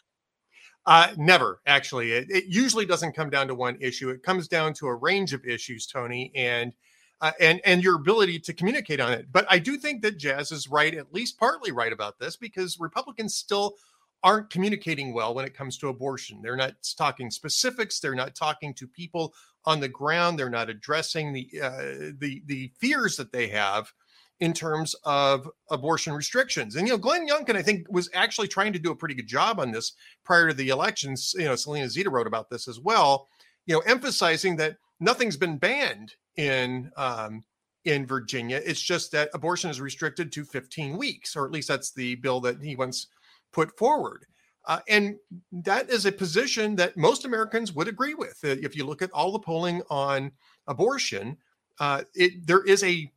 Uh, 0.86 1.14
never, 1.18 1.62
actually. 1.68 2.14
It, 2.14 2.30
it, 2.30 2.46
usually 2.48 2.86
doesn't 2.86 3.16
come 3.16 3.30
down 3.30 3.48
to 3.48 3.56
one 3.56 3.78
issue. 3.80 4.10
It 4.10 4.24
comes 4.24 4.48
down 4.48 4.74
to 4.76 4.88
a 4.88 4.96
range 4.96 5.34
of 5.34 5.46
issues, 5.46 5.86
Tony, 5.86 6.32
and 6.36 6.74
uh, 7.22 7.34
and 7.40 7.62
and 7.66 7.84
your 7.84 7.96
ability 7.96 8.40
to 8.40 8.54
communicate 8.54 9.00
on 9.00 9.12
it. 9.12 9.28
But 9.32 9.46
I 9.50 9.60
do 9.60 9.78
think 9.78 10.02
that 10.02 10.18
Jazz 10.18 10.52
is 10.52 10.68
right, 10.68 10.96
at 10.96 11.14
least 11.14 11.38
partly 11.38 11.72
right 11.72 11.92
about 11.92 12.18
this, 12.18 12.38
because 12.38 12.80
Republicans 12.80 13.36
still 13.36 13.76
aren't 14.24 14.50
communicating 14.50 15.14
well 15.14 15.34
when 15.34 15.46
it 15.46 15.54
comes 15.54 15.78
to 15.78 15.90
abortion. 15.90 16.42
They're 16.42 16.56
not 16.56 16.74
talking 16.98 17.30
specifics. 17.30 18.00
They're 18.00 18.16
not 18.16 18.36
talking 18.36 18.74
to 18.76 18.88
people 18.88 19.34
on 19.66 19.80
the 19.80 19.90
ground. 19.90 20.38
They're 20.38 20.50
not 20.50 20.70
addressing 20.70 21.34
the 21.34 21.50
uh, 21.62 22.12
the 22.18 22.42
the 22.46 22.72
fears 22.80 23.16
that 23.18 23.32
they 23.32 23.48
have 23.48 23.92
in 24.40 24.54
terms 24.54 24.96
of 25.04 25.50
abortion 25.70 26.14
restrictions. 26.14 26.76
And 26.76 26.88
you 26.88 26.94
know, 26.94 26.98
Glenn 26.98 27.28
Youngkin, 27.28 27.56
I 27.56 27.62
think, 27.62 27.86
was 27.90 28.10
actually 28.14 28.48
trying 28.48 28.74
to 28.74 28.80
do 28.80 28.92
a 28.92 28.96
pretty 28.96 29.16
good 29.16 29.28
job 29.28 29.60
on 29.60 29.72
this 29.72 29.94
prior 30.24 30.48
to 30.48 30.54
the 30.54 30.70
elections. 30.70 31.34
You 31.38 31.46
know, 31.46 31.56
Salena 31.56 31.86
Zito 31.86 32.12
wrote 32.12 32.28
about 32.28 32.50
this 32.50 32.68
as 32.68 32.80
well. 32.80 33.28
You 33.66 33.76
know, 33.76 33.82
emphasizing 33.82 34.56
that 34.58 34.78
nothing's 35.00 35.38
been 35.38 35.58
banned 35.58 36.14
in 36.38 36.92
um, 36.96 37.44
in 37.86 38.06
Virginia. 38.06 38.62
It's 38.66 38.82
just 38.82 39.12
that 39.12 39.30
abortion 39.34 39.70
is 39.70 39.82
restricted 39.82 40.32
to 40.34 40.46
15 40.46 40.98
weeks, 40.98 41.36
or 41.36 41.46
at 41.46 41.52
least 41.52 41.68
that's 41.68 41.92
the 41.92 42.16
bill 42.16 42.40
that 42.42 42.62
he 42.62 42.76
once 42.76 43.08
put 43.52 43.78
forward. 43.78 44.26
Uh, 44.66 44.80
and 44.88 45.18
that 45.52 45.90
is 45.90 46.06
a 46.06 46.12
position 46.12 46.76
that 46.76 46.98
most 46.98 47.26
Americans 47.26 47.74
would 47.74 47.88
agree 47.88 48.14
with. 48.14 48.38
Uh, 48.44 48.50
if 48.62 48.76
you 48.76 48.86
look 48.86 49.02
at 49.02 49.12
all 49.12 49.32
the 49.32 49.40
polling 49.40 49.82
on 49.90 50.32
abortion, 50.68 51.38
uh, 51.80 52.04
it, 52.14 52.46
there 52.46 52.64
is 52.64 52.84
a 52.84 53.12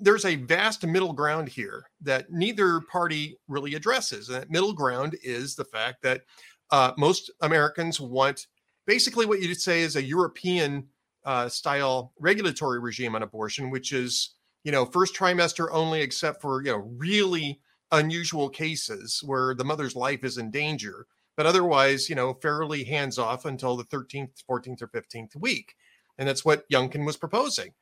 there's 0.00 0.24
a 0.24 0.36
vast 0.36 0.86
middle 0.86 1.12
ground 1.12 1.48
here 1.48 1.84
that 2.00 2.30
neither 2.30 2.80
party 2.80 3.36
really 3.46 3.74
addresses. 3.74 4.28
And 4.28 4.40
that 4.40 4.50
middle 4.50 4.72
ground 4.72 5.16
is 5.22 5.54
the 5.54 5.64
fact 5.64 6.02
that 6.02 6.22
uh, 6.70 6.92
most 6.96 7.30
Americans 7.42 8.00
want 8.00 8.46
basically 8.86 9.26
what 9.26 9.42
you'd 9.42 9.60
say 9.60 9.82
is 9.82 9.96
a 9.96 10.02
European 10.02 10.86
uh, 11.24 11.48
style 11.48 12.12
regulatory 12.18 12.78
regime 12.80 13.14
on 13.16 13.22
abortion, 13.22 13.70
which 13.70 13.92
is 13.92 14.36
you 14.64 14.72
know 14.72 14.84
first 14.84 15.14
trimester 15.14 15.68
only, 15.72 16.00
except 16.00 16.40
for 16.40 16.62
you 16.64 16.70
know 16.70 16.88
really 16.96 17.60
unusual 17.92 18.48
cases 18.48 19.22
where 19.24 19.54
the 19.54 19.64
mother's 19.64 19.96
life 19.96 20.24
is 20.24 20.38
in 20.38 20.50
danger, 20.50 21.06
but 21.36 21.46
otherwise, 21.46 22.08
you 22.08 22.14
know, 22.14 22.34
fairly 22.34 22.84
hands 22.84 23.18
off 23.18 23.44
until 23.44 23.76
the 23.76 23.84
13th, 23.84 24.42
14th, 24.48 24.82
or 24.82 24.88
15th 24.88 25.36
week. 25.36 25.74
And 26.18 26.26
that's 26.28 26.44
what 26.44 26.68
Youngkin 26.70 27.04
was 27.04 27.16
proposing. 27.16 27.74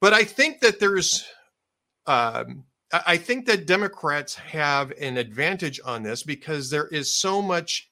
But 0.00 0.12
I 0.12 0.24
think 0.24 0.60
that 0.60 0.80
there's, 0.80 1.24
um, 2.06 2.64
I 2.92 3.16
think 3.16 3.46
that 3.46 3.66
Democrats 3.66 4.34
have 4.34 4.92
an 5.00 5.16
advantage 5.16 5.80
on 5.84 6.02
this 6.02 6.22
because 6.22 6.70
there 6.70 6.88
is 6.88 7.12
so 7.12 7.40
much 7.40 7.90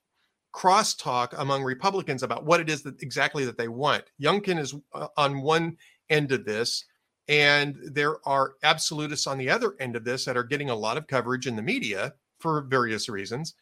crosstalk 0.55 1.35
among 1.37 1.65
Republicans 1.65 2.23
about 2.23 2.45
what 2.45 2.61
it 2.61 2.71
is 2.71 2.83
that 2.83 3.03
exactly 3.03 3.45
that 3.45 3.59
they 3.59 3.69
want. 3.69 4.05
Youngkin 4.23 4.59
is 4.59 4.75
uh, 4.93 5.09
on 5.17 5.43
one 5.43 5.77
end 6.11 6.31
of 6.31 6.45
this, 6.45 6.85
and 7.29 7.77
there 7.83 8.17
are 8.29 8.55
absolutists 8.63 9.27
on 9.27 9.39
the 9.39 9.51
other 9.51 9.75
end 9.81 9.97
of 9.97 10.05
this 10.05 10.25
that 10.25 10.37
are 10.37 10.45
getting 10.45 10.71
a 10.71 10.75
lot 10.75 10.97
of 10.97 11.07
coverage 11.07 11.47
in 11.47 11.57
the 11.57 11.63
media 11.63 12.15
for 12.39 12.61
various 12.63 13.09
reasons. 13.09 13.55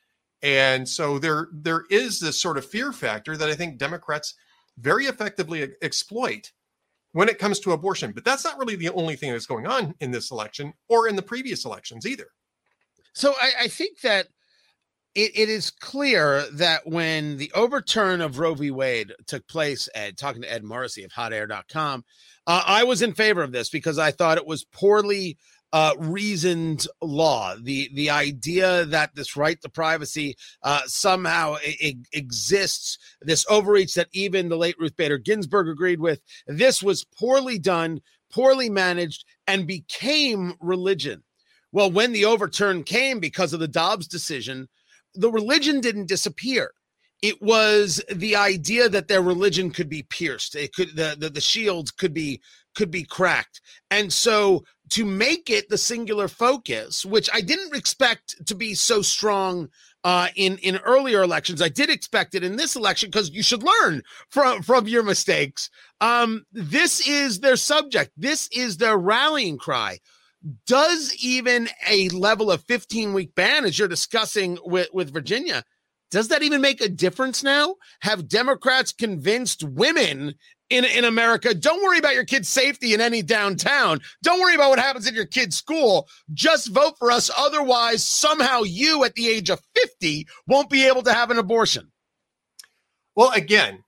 And 0.42 0.88
so 0.88 1.18
there 1.18 1.48
there 1.52 1.84
is 1.88 2.18
this 2.18 2.40
sort 2.40 2.58
of 2.58 2.66
fear 2.66 2.92
factor 2.92 3.36
that 3.36 3.48
I 3.48 3.54
think 3.54 3.78
Democrats 3.78 4.34
very 4.78 5.06
effectively 5.06 5.68
exploit 5.82 6.52
when 7.12 7.28
it 7.28 7.38
comes 7.38 7.60
to 7.60 7.72
abortion. 7.72 8.12
But 8.12 8.24
that's 8.24 8.44
not 8.44 8.58
really 8.58 8.76
the 8.76 8.90
only 8.90 9.14
thing 9.16 9.30
that's 9.30 9.46
going 9.46 9.66
on 9.66 9.94
in 10.00 10.10
this 10.10 10.30
election 10.30 10.74
or 10.88 11.06
in 11.06 11.14
the 11.14 11.22
previous 11.22 11.64
elections 11.64 12.06
either. 12.06 12.28
So 13.14 13.34
I, 13.40 13.52
I 13.62 13.68
think 13.68 14.00
that 14.00 14.28
it, 15.14 15.32
it 15.34 15.48
is 15.48 15.70
clear 15.70 16.44
that 16.54 16.86
when 16.86 17.36
the 17.36 17.52
overturn 17.54 18.20
of 18.20 18.38
Roe 18.38 18.54
v. 18.54 18.70
Wade 18.70 19.12
took 19.26 19.46
place, 19.46 19.88
Ed, 19.94 20.16
talking 20.16 20.42
to 20.42 20.52
Ed 20.52 20.64
Morrissey 20.64 21.04
of 21.04 21.12
hotair.com, 21.12 22.04
uh, 22.46 22.62
I 22.66 22.84
was 22.84 23.02
in 23.02 23.12
favor 23.12 23.42
of 23.42 23.52
this 23.52 23.68
because 23.68 23.98
I 23.98 24.10
thought 24.10 24.38
it 24.38 24.46
was 24.46 24.64
poorly 24.64 25.36
uh, 25.72 25.94
reasoned 25.98 26.86
law. 27.00 27.54
The 27.60 27.90
the 27.94 28.10
idea 28.10 28.84
that 28.86 29.14
this 29.14 29.36
right 29.36 29.60
to 29.62 29.68
privacy 29.68 30.36
uh, 30.62 30.82
somehow 30.86 31.56
I- 31.64 31.96
exists, 32.12 32.98
this 33.22 33.46
overreach 33.48 33.94
that 33.94 34.08
even 34.12 34.48
the 34.48 34.58
late 34.58 34.76
Ruth 34.78 34.96
Bader 34.96 35.18
Ginsburg 35.18 35.68
agreed 35.68 36.00
with, 36.00 36.20
this 36.46 36.82
was 36.82 37.04
poorly 37.04 37.58
done, 37.58 38.00
poorly 38.30 38.68
managed, 38.68 39.24
and 39.46 39.66
became 39.66 40.54
religion. 40.60 41.22
Well, 41.70 41.90
when 41.90 42.12
the 42.12 42.26
overturn 42.26 42.84
came 42.84 43.18
because 43.18 43.54
of 43.54 43.60
the 43.60 43.68
Dobbs 43.68 44.06
decision, 44.06 44.68
the 45.14 45.30
religion 45.30 45.80
didn't 45.80 46.08
disappear 46.08 46.72
it 47.22 47.40
was 47.40 48.02
the 48.12 48.34
idea 48.34 48.88
that 48.88 49.06
their 49.06 49.22
religion 49.22 49.70
could 49.70 49.88
be 49.88 50.02
pierced 50.04 50.54
it 50.54 50.74
could 50.74 50.94
the, 50.96 51.16
the 51.18 51.30
the 51.30 51.40
shields 51.40 51.90
could 51.90 52.14
be 52.14 52.40
could 52.74 52.90
be 52.90 53.04
cracked 53.04 53.60
and 53.90 54.12
so 54.12 54.64
to 54.88 55.04
make 55.04 55.48
it 55.50 55.68
the 55.68 55.78
singular 55.78 56.28
focus 56.28 57.04
which 57.04 57.28
i 57.32 57.40
didn't 57.40 57.74
expect 57.74 58.46
to 58.46 58.54
be 58.54 58.74
so 58.74 59.02
strong 59.02 59.68
uh, 60.04 60.28
in 60.34 60.58
in 60.58 60.76
earlier 60.78 61.22
elections. 61.22 61.62
I 61.62 61.68
did 61.68 61.90
expect 61.90 62.34
it 62.34 62.42
in 62.42 62.56
this 62.56 62.76
election 62.76 63.10
because 63.10 63.30
you 63.30 63.42
should 63.42 63.62
learn 63.62 64.02
from 64.28 64.62
from 64.62 64.88
your 64.88 65.02
mistakes. 65.02 65.70
Um, 66.00 66.44
this 66.52 67.06
is 67.06 67.40
their 67.40 67.56
subject. 67.56 68.12
This 68.16 68.48
is 68.52 68.78
their 68.78 68.96
rallying 68.96 69.58
cry. 69.58 70.00
Does 70.66 71.14
even 71.22 71.68
a 71.88 72.08
level 72.10 72.50
of 72.50 72.64
15 72.64 73.12
week 73.12 73.34
ban, 73.34 73.64
as 73.64 73.78
you're 73.78 73.88
discussing 73.88 74.58
with 74.64 74.88
with 74.92 75.12
Virginia, 75.12 75.62
does 76.10 76.28
that 76.28 76.42
even 76.42 76.60
make 76.60 76.80
a 76.80 76.88
difference 76.88 77.42
now? 77.42 77.76
Have 78.00 78.28
Democrats 78.28 78.92
convinced 78.92 79.62
women 79.62 80.34
in, 80.72 80.86
in 80.86 81.04
America, 81.04 81.54
don't 81.54 81.82
worry 81.82 81.98
about 81.98 82.14
your 82.14 82.24
kid's 82.24 82.48
safety 82.48 82.94
in 82.94 83.00
any 83.00 83.20
downtown. 83.20 84.00
Don't 84.22 84.40
worry 84.40 84.54
about 84.54 84.70
what 84.70 84.78
happens 84.78 85.06
in 85.06 85.14
your 85.14 85.26
kid's 85.26 85.56
school. 85.56 86.08
Just 86.32 86.68
vote 86.68 86.94
for 86.98 87.12
us. 87.12 87.30
Otherwise, 87.36 88.04
somehow 88.04 88.62
you 88.62 89.04
at 89.04 89.14
the 89.14 89.28
age 89.28 89.50
of 89.50 89.60
50 89.74 90.26
won't 90.46 90.70
be 90.70 90.86
able 90.86 91.02
to 91.02 91.12
have 91.12 91.30
an 91.30 91.38
abortion. 91.38 91.92
Well, 93.14 93.30
again, 93.32 93.84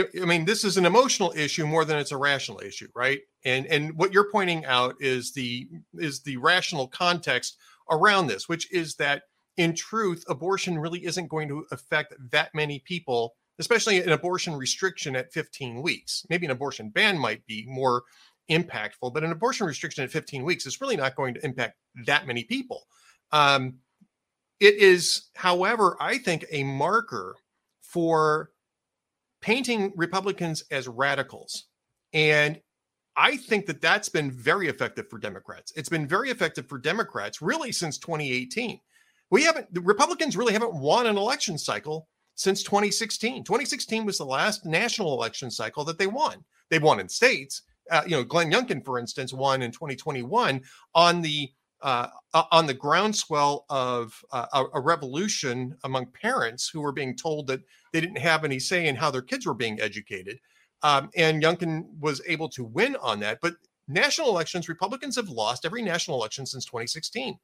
I 0.00 0.24
mean, 0.24 0.44
this 0.44 0.64
is 0.64 0.76
an 0.76 0.86
emotional 0.86 1.32
issue 1.36 1.66
more 1.66 1.84
than 1.84 1.98
it's 1.98 2.12
a 2.12 2.16
rational 2.16 2.60
issue, 2.60 2.88
right? 2.94 3.20
And 3.44 3.66
and 3.66 3.96
what 3.96 4.12
you're 4.12 4.30
pointing 4.30 4.64
out 4.64 4.96
is 5.00 5.32
the 5.32 5.68
is 5.94 6.22
the 6.22 6.36
rational 6.38 6.88
context 6.88 7.56
around 7.90 8.26
this, 8.26 8.48
which 8.48 8.70
is 8.72 8.96
that 8.96 9.22
in 9.56 9.74
truth, 9.74 10.24
abortion 10.28 10.78
really 10.78 11.04
isn't 11.04 11.28
going 11.28 11.48
to 11.48 11.64
affect 11.70 12.14
that 12.30 12.54
many 12.54 12.80
people, 12.80 13.34
especially 13.58 14.02
an 14.02 14.12
abortion 14.12 14.54
restriction 14.54 15.16
at 15.16 15.32
15 15.32 15.82
weeks. 15.82 16.26
Maybe 16.28 16.46
an 16.46 16.52
abortion 16.52 16.90
ban 16.90 17.18
might 17.18 17.46
be 17.46 17.64
more 17.66 18.02
impactful, 18.50 19.14
but 19.14 19.24
an 19.24 19.32
abortion 19.32 19.66
restriction 19.66 20.04
at 20.04 20.10
15 20.10 20.44
weeks 20.44 20.66
is 20.66 20.80
really 20.80 20.96
not 20.96 21.16
going 21.16 21.34
to 21.34 21.44
impact 21.44 21.76
that 22.06 22.26
many 22.26 22.44
people. 22.44 22.86
Um, 23.32 23.78
it 24.60 24.74
is, 24.74 25.28
however, 25.34 25.96
I 26.00 26.18
think 26.18 26.44
a 26.50 26.64
marker 26.64 27.36
for 27.82 28.50
painting 29.46 29.92
Republicans 29.96 30.64
as 30.70 30.88
radicals. 30.88 31.66
And 32.12 32.60
I 33.16 33.36
think 33.36 33.66
that 33.66 33.80
that's 33.80 34.08
been 34.08 34.30
very 34.30 34.68
effective 34.68 35.08
for 35.08 35.18
Democrats. 35.18 35.72
It's 35.76 35.88
been 35.88 36.06
very 36.06 36.30
effective 36.30 36.68
for 36.68 36.78
Democrats 36.78 37.40
really 37.40 37.72
since 37.72 37.96
2018 37.96 38.80
we 39.30 39.42
haven't 39.42 39.72
the 39.72 39.80
republicans 39.80 40.36
really 40.36 40.52
haven't 40.52 40.74
won 40.74 41.06
an 41.06 41.16
election 41.16 41.58
cycle 41.58 42.08
since 42.34 42.62
2016 42.62 43.44
2016 43.44 44.04
was 44.04 44.18
the 44.18 44.24
last 44.24 44.64
national 44.64 45.12
election 45.14 45.50
cycle 45.50 45.84
that 45.84 45.98
they 45.98 46.06
won 46.06 46.44
they 46.70 46.78
won 46.78 47.00
in 47.00 47.08
states 47.08 47.62
uh, 47.90 48.02
you 48.06 48.16
know 48.16 48.24
glenn 48.24 48.50
youngkin 48.50 48.84
for 48.84 48.98
instance 48.98 49.32
won 49.32 49.62
in 49.62 49.70
2021 49.70 50.60
on 50.94 51.22
the 51.22 51.50
uh, 51.86 52.08
on 52.50 52.66
the 52.66 52.74
groundswell 52.74 53.64
of 53.70 54.20
uh, 54.32 54.46
a, 54.52 54.64
a, 54.74 54.80
revolution 54.80 55.72
among 55.84 56.06
parents 56.06 56.68
who 56.68 56.80
were 56.80 56.90
being 56.90 57.14
told 57.14 57.46
that 57.46 57.60
they 57.92 58.00
didn't 58.00 58.18
have 58.18 58.44
any 58.44 58.58
say 58.58 58.88
in 58.88 58.96
how 58.96 59.08
their 59.08 59.22
kids 59.22 59.46
were 59.46 59.54
being 59.54 59.80
educated. 59.80 60.40
Um, 60.82 61.10
and 61.16 61.40
Youngkin 61.40 61.84
was 62.00 62.20
able 62.26 62.48
to 62.50 62.64
win 62.64 62.96
on 62.96 63.20
that. 63.20 63.38
But 63.40 63.54
national 63.86 64.30
elections, 64.30 64.68
Republicans 64.68 65.14
have 65.14 65.28
lost 65.28 65.64
every 65.64 65.80
national 65.80 66.18
election 66.18 66.44
since 66.44 66.64
2016. 66.64 67.38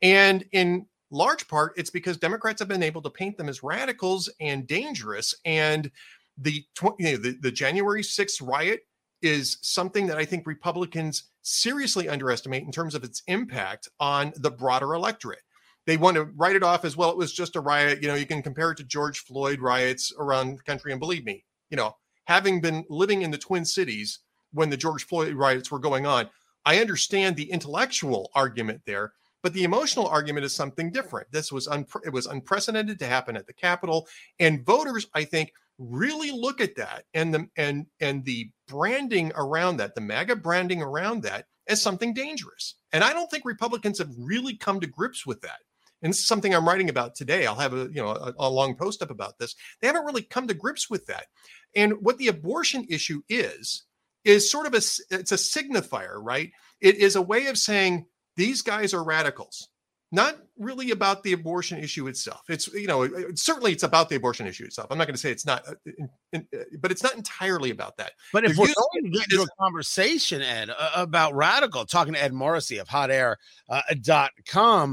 And 0.00 0.44
in 0.52 0.86
large 1.10 1.48
part 1.48 1.72
it's 1.76 1.90
because 1.90 2.16
Democrats 2.16 2.60
have 2.60 2.68
been 2.68 2.84
able 2.84 3.02
to 3.02 3.10
paint 3.10 3.36
them 3.36 3.48
as 3.48 3.64
radicals 3.64 4.30
and 4.40 4.64
dangerous. 4.64 5.34
And 5.44 5.90
the 6.38 6.64
you 7.00 7.12
know, 7.12 7.16
the, 7.16 7.36
the 7.40 7.50
January 7.50 8.02
6th 8.02 8.46
riot 8.46 8.86
is 9.22 9.58
something 9.62 10.06
that 10.08 10.18
I 10.18 10.24
think 10.24 10.46
Republicans 10.46 11.24
seriously 11.42 12.08
underestimate 12.08 12.64
in 12.64 12.72
terms 12.72 12.94
of 12.94 13.04
its 13.04 13.22
impact 13.26 13.88
on 14.00 14.32
the 14.36 14.50
broader 14.50 14.94
electorate. 14.94 15.42
They 15.86 15.96
want 15.96 16.16
to 16.16 16.24
write 16.24 16.56
it 16.56 16.62
off 16.62 16.84
as 16.84 16.96
well. 16.96 17.10
It 17.10 17.16
was 17.16 17.32
just 17.32 17.56
a 17.56 17.60
riot. 17.60 18.02
You 18.02 18.08
know, 18.08 18.14
you 18.14 18.26
can 18.26 18.42
compare 18.42 18.70
it 18.70 18.78
to 18.78 18.84
George 18.84 19.18
Floyd 19.20 19.60
riots 19.60 20.12
around 20.18 20.58
the 20.58 20.62
country. 20.62 20.92
And 20.92 21.00
believe 21.00 21.24
me, 21.24 21.44
you 21.70 21.76
know, 21.76 21.96
having 22.24 22.60
been 22.60 22.84
living 22.88 23.22
in 23.22 23.30
the 23.30 23.38
Twin 23.38 23.64
Cities 23.64 24.20
when 24.52 24.70
the 24.70 24.76
George 24.76 25.04
Floyd 25.04 25.34
riots 25.34 25.70
were 25.70 25.80
going 25.80 26.06
on, 26.06 26.30
I 26.64 26.78
understand 26.78 27.36
the 27.36 27.50
intellectual 27.50 28.30
argument 28.34 28.82
there. 28.86 29.12
But 29.42 29.54
the 29.54 29.64
emotional 29.64 30.06
argument 30.06 30.46
is 30.46 30.54
something 30.54 30.92
different. 30.92 31.32
This 31.32 31.50
was 31.50 31.66
un- 31.66 31.86
it 32.04 32.12
was 32.12 32.26
unprecedented 32.26 33.00
to 33.00 33.06
happen 33.06 33.36
at 33.36 33.48
the 33.48 33.52
Capitol, 33.52 34.06
and 34.38 34.64
voters, 34.64 35.08
I 35.14 35.24
think, 35.24 35.52
really 35.90 36.30
look 36.30 36.60
at 36.60 36.76
that 36.76 37.04
and 37.14 37.34
the 37.34 37.48
and 37.56 37.86
and 38.00 38.24
the 38.24 38.50
branding 38.68 39.32
around 39.34 39.78
that, 39.78 39.94
the 39.94 40.00
MAGA 40.00 40.36
branding 40.36 40.82
around 40.82 41.22
that, 41.22 41.46
as 41.68 41.82
something 41.82 42.14
dangerous. 42.14 42.76
And 42.92 43.02
I 43.02 43.12
don't 43.12 43.30
think 43.30 43.44
Republicans 43.44 43.98
have 43.98 44.10
really 44.18 44.56
come 44.56 44.80
to 44.80 44.86
grips 44.86 45.26
with 45.26 45.40
that. 45.42 45.58
And 46.02 46.10
this 46.10 46.18
is 46.18 46.26
something 46.26 46.54
I'm 46.54 46.66
writing 46.66 46.90
about 46.90 47.14
today. 47.14 47.46
I'll 47.46 47.54
have 47.54 47.74
a 47.74 47.88
you 47.92 48.02
know 48.02 48.10
a, 48.10 48.34
a 48.38 48.50
long 48.50 48.74
post 48.74 49.02
up 49.02 49.10
about 49.10 49.38
this. 49.38 49.54
They 49.80 49.86
haven't 49.86 50.04
really 50.04 50.22
come 50.22 50.48
to 50.48 50.54
grips 50.54 50.88
with 50.90 51.06
that. 51.06 51.26
And 51.74 51.94
what 52.00 52.18
the 52.18 52.28
abortion 52.28 52.86
issue 52.88 53.22
is 53.28 53.84
is 54.24 54.50
sort 54.50 54.66
of 54.66 54.74
a 54.74 54.78
it's 54.78 55.32
a 55.32 55.36
signifier, 55.36 56.16
right? 56.16 56.50
It 56.80 56.96
is 56.96 57.16
a 57.16 57.22
way 57.22 57.46
of 57.46 57.58
saying 57.58 58.06
these 58.36 58.62
guys 58.62 58.94
are 58.94 59.04
radicals 59.04 59.68
not 60.12 60.36
really 60.62 60.90
about 60.90 61.22
the 61.22 61.32
abortion 61.32 61.78
issue 61.78 62.06
itself. 62.08 62.42
It's 62.48 62.68
you 62.68 62.86
know 62.86 63.08
certainly 63.34 63.72
it's 63.72 63.82
about 63.82 64.08
the 64.08 64.16
abortion 64.16 64.46
issue 64.46 64.64
itself. 64.64 64.88
I'm 64.90 64.98
not 64.98 65.06
going 65.06 65.14
to 65.14 65.20
say 65.20 65.30
it's 65.30 65.46
not 65.46 65.66
uh, 65.68 65.74
in, 65.84 66.08
in, 66.32 66.46
uh, 66.54 66.64
but 66.80 66.90
it's 66.90 67.02
not 67.02 67.14
entirely 67.16 67.70
about 67.70 67.96
that. 67.96 68.12
But 68.32 68.44
if 68.44 68.56
we're 68.56 68.66
going 68.66 69.04
to 69.04 69.10
get 69.10 69.30
into 69.30 69.42
a 69.42 69.46
conversation 69.60 70.42
ed 70.42 70.70
uh, 70.70 70.90
about 70.94 71.34
radical 71.34 71.84
talking 71.84 72.14
to 72.14 72.22
ed 72.22 72.32
morrissey 72.32 72.78
of 72.78 72.88
hotair.com 72.88 73.36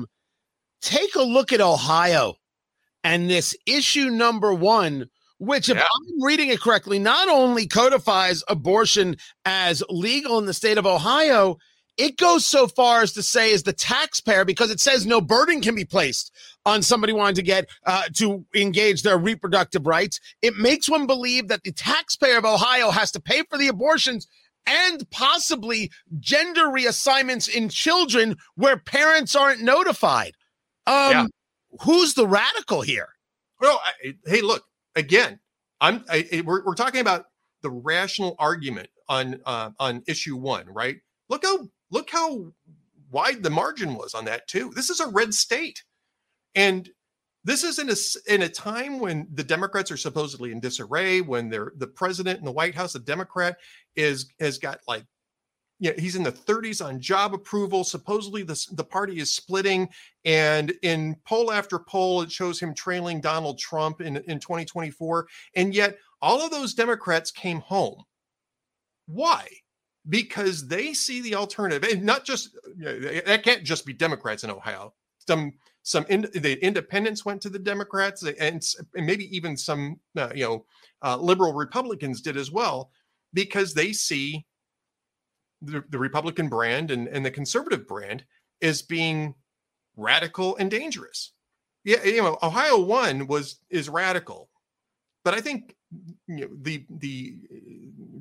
uh, 0.04 0.06
take 0.82 1.16
a 1.16 1.22
look 1.22 1.52
at 1.52 1.60
ohio 1.60 2.36
and 3.04 3.30
this 3.30 3.56
issue 3.66 4.10
number 4.10 4.54
one 4.54 5.10
which, 5.40 5.70
if 5.70 5.78
yeah. 5.78 5.84
I'm 5.84 6.22
reading 6.22 6.50
it 6.50 6.60
correctly, 6.60 7.00
not 7.00 7.30
only 7.30 7.66
codifies 7.66 8.44
abortion 8.50 9.16
as 9.46 9.82
legal 9.90 10.38
in 10.38 10.46
the 10.46 10.54
state 10.54 10.78
of 10.78 10.86
Ohio, 10.86 11.58
it 12.00 12.16
goes 12.16 12.46
so 12.46 12.66
far 12.66 13.02
as 13.02 13.12
to 13.12 13.22
say 13.22 13.54
as 13.54 13.64
the 13.64 13.74
taxpayer 13.74 14.46
because 14.46 14.72
it 14.72 14.80
says 14.80 15.06
no 15.06 15.20
burden 15.20 15.60
can 15.60 15.76
be 15.76 15.84
placed 15.84 16.32
on 16.66 16.82
somebody 16.82 17.12
wanting 17.12 17.36
to 17.36 17.42
get 17.42 17.68
uh, 17.86 18.04
to 18.16 18.46
engage 18.56 19.04
their 19.04 19.18
reproductive 19.18 19.86
rights. 19.86 20.22
It 20.42 20.56
makes 20.56 20.90
one 20.90 21.08
believe 21.08 21.50
that 21.50 21.64
the 21.64 21.74
taxpayer 21.74 22.38
of 22.38 22.46
ohio 22.46 22.90
has 22.90 23.12
to 23.12 23.20
pay 23.20 23.44
for 23.50 23.58
the 23.58 23.68
abortions 23.68 24.28
and 24.66 25.10
possibly 25.12 25.92
gender 26.20 26.68
reassignments 26.68 27.50
in 27.50 27.68
children 27.68 28.38
where 28.56 28.78
parents 28.78 29.36
aren't 29.36 29.62
notified. 29.62 30.32
Um 30.88 31.12
yeah. 31.12 31.26
who's 31.82 32.14
the 32.14 32.26
radical 32.28 32.82
here? 32.82 33.10
Well 33.60 33.82
I, 33.84 34.14
hey 34.26 34.42
look 34.42 34.64
again 34.96 35.40
i'm 35.82 36.04
I, 36.10 36.44
we're, 36.46 36.66
we're 36.66 36.76
talking 36.76 37.02
about 37.02 37.26
the 37.62 37.70
rational 37.70 38.36
argument 38.40 38.90
on 39.10 39.42
uh, 39.46 39.72
on 39.80 40.02
issue 40.08 40.38
one 40.38 40.66
right? 40.68 40.98
Look 41.30 41.44
how 41.44 41.68
Look 41.92 42.10
how 42.12 42.54
wide 43.12 43.44
the 43.44 43.50
margin 43.50 43.96
was 43.96 44.14
on 44.14 44.26
that 44.26 44.48
too. 44.48 44.72
This 44.76 44.90
is 44.90 45.00
a 45.00 45.10
red 45.10 45.34
state, 45.34 45.84
and 46.56 46.90
this 47.44 47.64
is 47.64 47.80
in 47.80 47.90
a 47.90 48.34
in 48.34 48.42
a 48.44 48.50
time 48.50 49.00
when 49.00 49.28
the 49.34 49.44
Democrats 49.44 49.92
are 49.92 49.98
supposedly 49.98 50.52
in 50.52 50.60
disarray. 50.60 51.22
When 51.22 51.50
they're 51.50 51.74
the 51.78 51.88
president 51.88 52.40
in 52.40 52.46
the 52.46 52.52
White 52.52 52.76
House, 52.76 52.96
a 52.96 53.00
Democrat, 53.00 53.58
is 53.96 54.32
has 54.40 54.58
got 54.58 54.80
like 54.88 55.06
yeah, 55.80 55.94
he's 55.98 56.18
in 56.18 56.24
the 56.24 56.32
30s 56.32 56.86
on 56.86 57.00
job 57.00 57.34
approval. 57.34 57.86
Supposedly, 57.86 58.44
the, 58.44 58.66
the 58.74 58.84
party 58.84 59.20
is 59.20 59.34
splitting. 59.34 59.88
And 60.26 60.74
in 60.84 61.16
poll 61.26 61.52
after 61.54 61.80
poll, 61.80 62.22
it 62.22 62.32
shows 62.32 62.60
him 62.60 62.74
trailing 62.74 63.22
Donald 63.22 63.58
Trump 63.58 64.02
in, 64.02 64.18
in 64.18 64.40
2024. 64.40 65.28
And 65.56 65.74
yet, 65.74 65.98
all 66.22 66.42
of 66.42 66.52
those 66.52 66.74
Democrats 66.74 67.32
came 67.32 67.62
home. 67.62 68.04
Why? 69.08 69.48
Because 70.08 70.68
they 70.68 70.94
see 70.94 71.22
the 71.22 71.36
alternative, 71.36 71.92
and 71.92 72.04
not 72.04 72.24
just 72.24 72.58
you 72.78 72.86
know, 72.86 73.00
that 73.26 73.44
can't 73.44 73.64
just 73.64 73.86
be 73.86 73.94
Democrats 73.94 74.44
in 74.44 74.50
Ohio. 74.50 74.94
Some 75.28 75.54
some 75.84 76.06
in, 76.10 76.28
the 76.34 76.64
independents 76.64 77.26
went 77.26 77.42
to 77.42 77.50
the 77.50 77.60
Democrats, 77.60 78.24
and, 78.24 78.64
and 78.96 79.06
maybe 79.06 79.36
even 79.36 79.58
some 79.58 80.00
uh, 80.18 80.30
you 80.34 80.46
know 80.46 80.66
uh, 81.04 81.18
liberal 81.18 81.54
Republicans 81.54 82.22
did 82.22 82.38
as 82.38 82.52
well, 82.52 82.92
because 83.34 83.74
they 83.74 83.92
see 83.92 84.46
the, 85.62 85.84
the 85.90 86.00
Republican 86.00 86.48
brand 86.50 86.92
and, 86.92 87.08
and 87.08 87.26
the 87.26 87.32
conservative 87.32 87.88
brand 87.88 88.24
as 88.62 88.82
being 88.82 89.36
radical 89.98 90.56
and 90.58 90.72
dangerous. 90.72 91.34
Yeah, 91.84 92.04
you 92.04 92.22
know, 92.22 92.38
Ohio 92.44 92.80
one 92.80 93.28
was 93.28 93.60
is 93.70 93.90
radical, 93.90 94.50
but 95.24 95.34
I 95.34 95.42
think 95.42 95.76
you 96.28 96.42
know, 96.42 96.50
the 96.62 96.86
the 96.90 97.36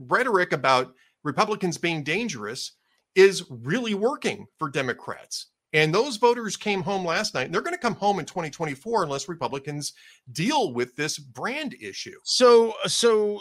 rhetoric 0.07 0.53
about 0.53 0.95
Republicans 1.25 1.79
being 1.79 2.03
dangerous 2.03 2.73
is 3.15 3.45
really 3.51 3.95
working 3.95 4.47
for 4.59 4.71
Democrats. 4.71 5.47
And 5.73 5.95
those 5.95 6.17
voters 6.17 6.57
came 6.57 6.83
home 6.83 7.05
last 7.05 7.35
night. 7.35 7.47
And 7.47 7.55
they're 7.55 7.63
going 7.63 7.77
to 7.77 7.81
come 7.81 7.95
home 7.95 8.19
in 8.19 8.25
2024 8.25 9.05
unless 9.05 9.29
Republicans 9.29 9.93
deal 10.33 10.73
with 10.73 10.97
this 10.97 11.19
brand 11.19 11.75
issue. 11.81 12.19
So, 12.25 12.75
so 12.87 13.41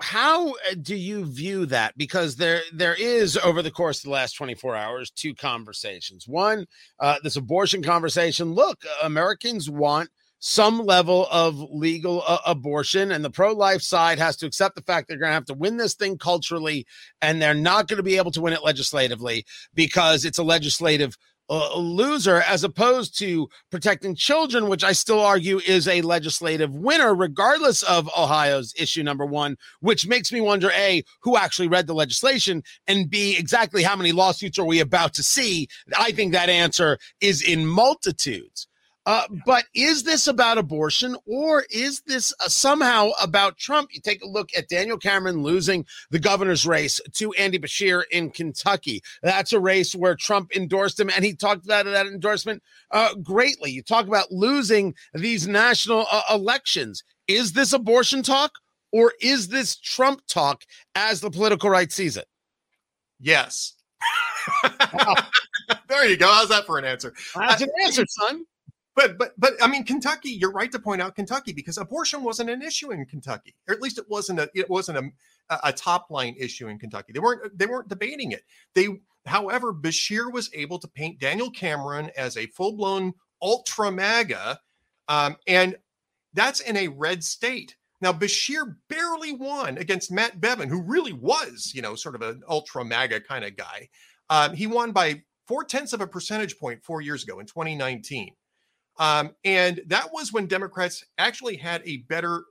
how 0.00 0.50
uh, 0.50 0.74
do 0.80 0.96
you 0.96 1.24
view 1.24 1.66
that? 1.66 1.96
Because 1.96 2.36
there 2.36 2.62
there 2.72 2.94
is 2.94 3.36
over 3.38 3.62
the 3.62 3.70
course 3.70 3.98
of 3.98 4.04
the 4.04 4.10
last 4.10 4.32
24 4.32 4.74
hours 4.74 5.10
two 5.10 5.34
conversations. 5.34 6.26
One, 6.26 6.66
uh, 6.98 7.16
this 7.22 7.36
abortion 7.36 7.82
conversation. 7.82 8.52
Look, 8.52 8.82
Americans 9.02 9.70
want 9.70 10.10
some 10.46 10.84
level 10.84 11.26
of 11.30 11.58
legal 11.70 12.22
uh, 12.28 12.36
abortion, 12.44 13.10
and 13.10 13.24
the 13.24 13.30
pro 13.30 13.54
life 13.54 13.80
side 13.80 14.18
has 14.18 14.36
to 14.36 14.44
accept 14.44 14.74
the 14.76 14.82
fact 14.82 15.08
they're 15.08 15.16
going 15.16 15.30
to 15.30 15.34
have 15.34 15.46
to 15.46 15.54
win 15.54 15.78
this 15.78 15.94
thing 15.94 16.18
culturally, 16.18 16.86
and 17.22 17.40
they're 17.40 17.54
not 17.54 17.88
going 17.88 17.96
to 17.96 18.02
be 18.02 18.18
able 18.18 18.30
to 18.30 18.42
win 18.42 18.52
it 18.52 18.62
legislatively 18.62 19.46
because 19.74 20.26
it's 20.26 20.36
a 20.36 20.42
legislative 20.42 21.16
a 21.48 21.78
loser 21.78 22.42
as 22.42 22.64
opposed 22.64 23.18
to 23.18 23.48
protecting 23.70 24.14
children, 24.14 24.68
which 24.68 24.84
I 24.84 24.92
still 24.92 25.20
argue 25.20 25.60
is 25.66 25.88
a 25.88 26.02
legislative 26.02 26.74
winner, 26.74 27.14
regardless 27.14 27.82
of 27.82 28.08
Ohio's 28.16 28.74
issue 28.78 29.02
number 29.02 29.26
one, 29.26 29.56
which 29.80 30.06
makes 30.06 30.30
me 30.32 30.40
wonder 30.42 30.70
A, 30.72 31.02
who 31.22 31.36
actually 31.36 31.68
read 31.68 31.86
the 31.86 31.94
legislation, 31.94 32.62
and 32.86 33.10
B, 33.10 33.36
exactly 33.38 33.82
how 33.82 33.96
many 33.96 34.12
lawsuits 34.12 34.58
are 34.58 34.64
we 34.64 34.80
about 34.80 35.14
to 35.14 35.22
see? 35.22 35.68
I 35.98 36.12
think 36.12 36.32
that 36.32 36.48
answer 36.48 36.98
is 37.20 37.42
in 37.42 37.66
multitudes. 37.66 38.66
Uh, 39.06 39.24
but 39.44 39.64
is 39.74 40.02
this 40.02 40.26
about 40.26 40.58
abortion 40.58 41.16
or 41.26 41.64
is 41.70 42.00
this 42.06 42.32
uh, 42.40 42.48
somehow 42.48 43.10
about 43.20 43.58
Trump? 43.58 43.90
You 43.92 44.00
take 44.00 44.22
a 44.22 44.28
look 44.28 44.48
at 44.56 44.68
Daniel 44.68 44.96
Cameron 44.96 45.42
losing 45.42 45.84
the 46.10 46.18
governor's 46.18 46.66
race 46.66 47.00
to 47.14 47.32
Andy 47.34 47.58
Beshear 47.58 48.04
in 48.10 48.30
Kentucky. 48.30 49.02
That's 49.22 49.52
a 49.52 49.60
race 49.60 49.94
where 49.94 50.14
Trump 50.14 50.56
endorsed 50.56 50.98
him, 50.98 51.10
and 51.14 51.24
he 51.24 51.34
talked 51.34 51.64
about 51.64 51.84
that 51.84 52.06
endorsement 52.06 52.62
uh, 52.90 53.14
greatly. 53.16 53.70
You 53.70 53.82
talk 53.82 54.06
about 54.06 54.32
losing 54.32 54.94
these 55.12 55.46
national 55.46 56.06
uh, 56.10 56.22
elections. 56.30 57.04
Is 57.28 57.52
this 57.52 57.72
abortion 57.72 58.22
talk 58.22 58.52
or 58.92 59.12
is 59.20 59.48
this 59.48 59.76
Trump 59.76 60.22
talk 60.28 60.62
as 60.94 61.20
the 61.20 61.30
political 61.30 61.68
right 61.68 61.90
sees 61.90 62.16
it? 62.16 62.26
Yes. 63.20 63.74
there 65.88 66.06
you 66.06 66.16
go. 66.16 66.28
How's 66.28 66.48
that 66.50 66.66
for 66.66 66.78
an 66.78 66.84
answer? 66.84 67.12
That's 67.34 67.62
an 67.62 67.70
answer, 67.84 68.04
son. 68.08 68.44
But 68.94 69.18
but 69.18 69.32
but 69.36 69.54
I 69.60 69.66
mean 69.66 69.84
Kentucky, 69.84 70.30
you're 70.30 70.52
right 70.52 70.70
to 70.70 70.78
point 70.78 71.02
out 71.02 71.16
Kentucky 71.16 71.52
because 71.52 71.78
abortion 71.78 72.22
wasn't 72.22 72.50
an 72.50 72.62
issue 72.62 72.92
in 72.92 73.04
Kentucky, 73.06 73.54
or 73.68 73.74
at 73.74 73.82
least 73.82 73.98
it 73.98 74.08
wasn't 74.08 74.38
a 74.38 74.48
it 74.54 74.70
wasn't 74.70 74.98
a, 75.50 75.58
a 75.64 75.72
top 75.72 76.10
line 76.10 76.36
issue 76.38 76.68
in 76.68 76.78
Kentucky. 76.78 77.12
They 77.12 77.20
weren't 77.20 77.58
they 77.58 77.66
weren't 77.66 77.88
debating 77.88 78.32
it. 78.32 78.44
They 78.74 78.88
however 79.26 79.72
Beshear 79.72 80.32
was 80.32 80.50
able 80.54 80.78
to 80.78 80.88
paint 80.88 81.18
Daniel 81.18 81.50
Cameron 81.50 82.10
as 82.16 82.36
a 82.36 82.46
full 82.46 82.76
blown 82.76 83.14
ultra 83.42 83.90
MAGA, 83.90 84.60
um, 85.08 85.36
and 85.46 85.76
that's 86.32 86.60
in 86.60 86.76
a 86.76 86.88
red 86.88 87.24
state. 87.24 87.76
Now 88.00 88.12
Beshear 88.12 88.76
barely 88.88 89.32
won 89.32 89.76
against 89.76 90.12
Matt 90.12 90.40
Bevin, 90.40 90.68
who 90.68 90.82
really 90.82 91.12
was 91.12 91.72
you 91.74 91.82
know 91.82 91.96
sort 91.96 92.14
of 92.14 92.22
an 92.22 92.42
ultra 92.48 92.84
MAGA 92.84 93.22
kind 93.22 93.44
of 93.44 93.56
guy. 93.56 93.88
Um, 94.30 94.54
he 94.54 94.68
won 94.68 94.92
by 94.92 95.22
four 95.48 95.64
tenths 95.64 95.92
of 95.92 96.00
a 96.00 96.06
percentage 96.06 96.58
point 96.58 96.84
four 96.84 97.00
years 97.00 97.24
ago 97.24 97.40
in 97.40 97.46
2019. 97.46 98.34
Um, 98.98 99.34
and 99.44 99.80
that 99.86 100.12
was 100.12 100.32
when 100.32 100.46
Democrats 100.46 101.04
actually 101.18 101.56
had 101.56 101.82
a 101.84 101.98
better 101.98 102.44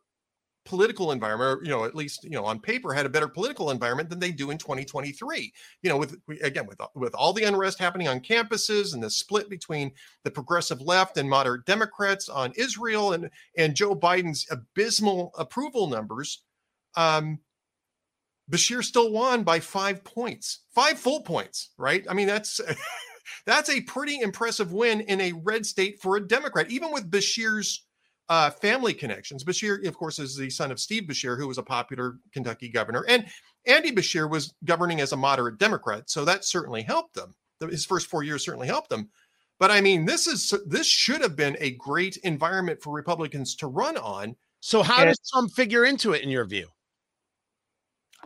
political 0.66 1.12
environment, 1.12 1.60
or, 1.60 1.64
you 1.64 1.70
know, 1.70 1.84
at 1.84 1.96
least, 1.96 2.24
you 2.24 2.32
know, 2.32 2.46
on 2.46 2.60
paper 2.60 2.94
had 2.94 3.06
a 3.06 3.10
better 3.10 3.28
political 3.28 3.70
environment 3.72 4.10
than 4.10 4.20
they 4.20 4.32
do 4.32 4.50
in 4.50 4.58
2023. 4.58 5.54
You 5.82 5.90
know, 5.90 5.98
with 5.98 6.18
again, 6.42 6.66
with, 6.66 6.80
with 6.96 7.14
all 7.16 7.34
the 7.34 7.44
unrest 7.44 7.80
happening 7.80 8.08
on 8.08 8.20
campuses 8.20 8.94
and 8.94 9.04
the 9.04 9.10
split 9.10 9.50
between 9.50 9.92
the 10.24 10.32
progressive 10.32 10.82
left 10.82 11.18
and 11.18 11.30
moderate 11.30 11.66
Democrats 11.66 12.30
on 12.30 12.54
Israel 12.56 13.14
and, 13.14 13.30
and 13.58 13.76
Joe 13.76 13.96
Biden's 13.96 14.48
abysmal 14.50 15.32
approval 15.38 15.88
numbers, 15.88 16.44
um, 16.96 17.40
Beshear 18.50 18.84
still 18.84 19.12
won 19.12 19.44
by 19.44 19.60
five 19.60 20.04
points, 20.04 20.60
five 20.76 21.00
full 21.00 21.22
points, 21.22 21.70
right? 21.78 22.06
I 22.10 22.14
mean, 22.14 22.28
that's 22.28 22.60
That's 23.46 23.70
a 23.70 23.82
pretty 23.82 24.20
impressive 24.20 24.72
win 24.72 25.02
in 25.02 25.22
a 25.22 25.34
red 25.34 25.66
state 25.66 26.02
for 26.02 26.18
a 26.18 26.28
Democrat, 26.28 26.70
even 26.70 26.92
with 26.92 27.10
Beshear's 27.10 27.86
uh, 28.30 28.50
family 28.50 28.94
connections. 28.94 29.44
Beshear, 29.44 29.86
of 29.88 29.96
course, 29.96 30.20
is 30.20 30.38
the 30.38 30.50
son 30.50 30.72
of 30.72 30.80
Steve 30.80 31.04
Beshear, 31.04 31.38
who 31.38 31.48
was 31.48 31.58
a 31.58 31.64
popular 31.64 32.20
Kentucky 32.32 32.70
governor. 32.70 33.06
And 33.08 33.26
Andy 33.66 33.92
Beshear 33.92 34.30
was 34.30 34.54
governing 34.66 35.02
as 35.02 35.12
a 35.12 35.18
moderate 35.18 35.58
Democrat. 35.58 36.10
So 36.10 36.26
that 36.26 36.46
certainly 36.46 36.82
helped 36.82 37.16
them. 37.16 37.34
His 37.60 37.86
first 37.86 38.08
four 38.08 38.24
years 38.24 38.44
certainly 38.44 38.68
helped 38.68 38.90
them. 38.90 39.10
But 39.60 39.72
I 39.72 39.82
mean, 39.82 40.06
this 40.06 40.28
is 40.28 40.54
this 40.66 40.88
should 40.88 41.22
have 41.22 41.36
been 41.36 41.56
a 41.60 41.72
great 41.72 42.18
environment 42.18 42.82
for 42.82 42.94
Republicans 42.94 43.56
to 43.58 43.68
run 43.68 43.98
on. 43.98 44.36
So 44.60 44.84
how 44.84 45.02
and, 45.02 45.10
does 45.10 45.20
Trump 45.32 45.52
figure 45.52 45.86
into 45.86 46.14
it 46.14 46.24
in 46.24 46.30
your 46.30 46.46
view? 46.46 46.68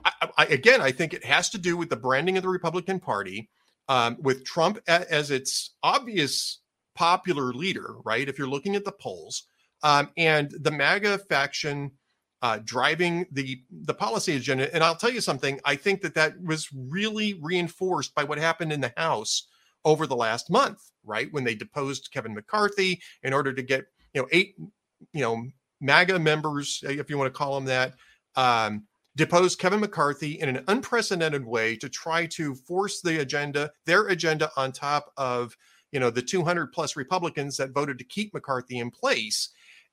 I, 0.06 0.30
I, 0.38 0.46
again, 0.46 0.82
I 0.82 0.92
think 0.92 1.14
it 1.14 1.26
has 1.26 1.50
to 1.50 1.58
do 1.58 1.76
with 1.78 1.90
the 1.90 1.96
branding 1.96 2.38
of 2.38 2.44
the 2.44 2.50
Republican 2.50 3.00
Party 3.00 3.50
um, 3.88 4.18
with 4.22 4.46
Trump 4.46 4.80
as 4.88 5.32
its 5.32 5.76
obvious 5.84 6.62
popular 6.96 7.54
leader, 7.54 7.96
right? 8.04 8.28
If 8.28 8.38
you're 8.38 8.50
looking 8.50 8.76
at 8.76 8.86
the 8.86 8.92
polls, 8.92 9.44
um, 9.84 10.10
and 10.18 10.52
the 10.62 10.72
MAGA 10.72 11.20
faction 11.20 11.92
uh, 12.42 12.60
driving 12.64 13.26
the 13.32 13.62
the 13.84 13.94
policy 13.94 14.36
agenda. 14.36 14.74
And 14.74 14.84
I'll 14.84 14.96
tell 14.96 15.12
you 15.12 15.22
something. 15.22 15.60
I 15.66 15.76
think 15.76 16.02
that 16.02 16.14
that 16.16 16.42
was 16.42 16.70
really 16.74 17.36
reinforced 17.42 18.14
by 18.14 18.24
what 18.24 18.38
happened 18.38 18.72
in 18.72 18.82
the 18.82 18.94
House 18.98 19.48
over 19.86 20.06
the 20.06 20.16
last 20.16 20.50
month, 20.50 20.80
right? 21.04 21.32
When 21.32 21.44
they 21.44 21.56
deposed 21.56 22.10
Kevin 22.12 22.34
McCarthy 22.34 23.02
in 23.24 23.34
order 23.34 23.54
to 23.54 23.62
get 23.62 23.86
you 24.14 24.22
know 24.22 24.28
eight 24.32 24.56
you 25.14 25.22
know 25.22 25.48
MAGA 25.82 26.20
members, 26.20 26.84
if 26.84 27.10
you 27.10 27.18
want 27.18 27.34
to 27.34 27.38
call 27.38 27.56
them 27.56 27.66
that, 27.66 27.94
um, 28.36 28.86
deposed 29.18 29.60
Kevin 29.60 29.80
McCarthy 29.80 30.40
in 30.40 30.48
an 30.48 30.64
unprecedented 30.68 31.44
way 31.44 31.76
to 31.76 31.90
try 31.90 32.28
to 32.28 32.54
force 32.54 33.02
the 33.02 33.20
agenda, 33.20 33.72
their 33.86 34.08
agenda, 34.08 34.52
on 34.56 34.72
top 34.72 35.12
of 35.18 35.58
you 35.92 36.00
know 36.00 36.10
the 36.10 36.22
200 36.22 36.72
plus 36.72 36.96
Republicans 36.96 37.58
that 37.58 37.72
voted 37.72 37.98
to 37.98 38.04
keep 38.06 38.34
McCarthy 38.34 38.80
in 38.80 38.92
place. 38.92 39.50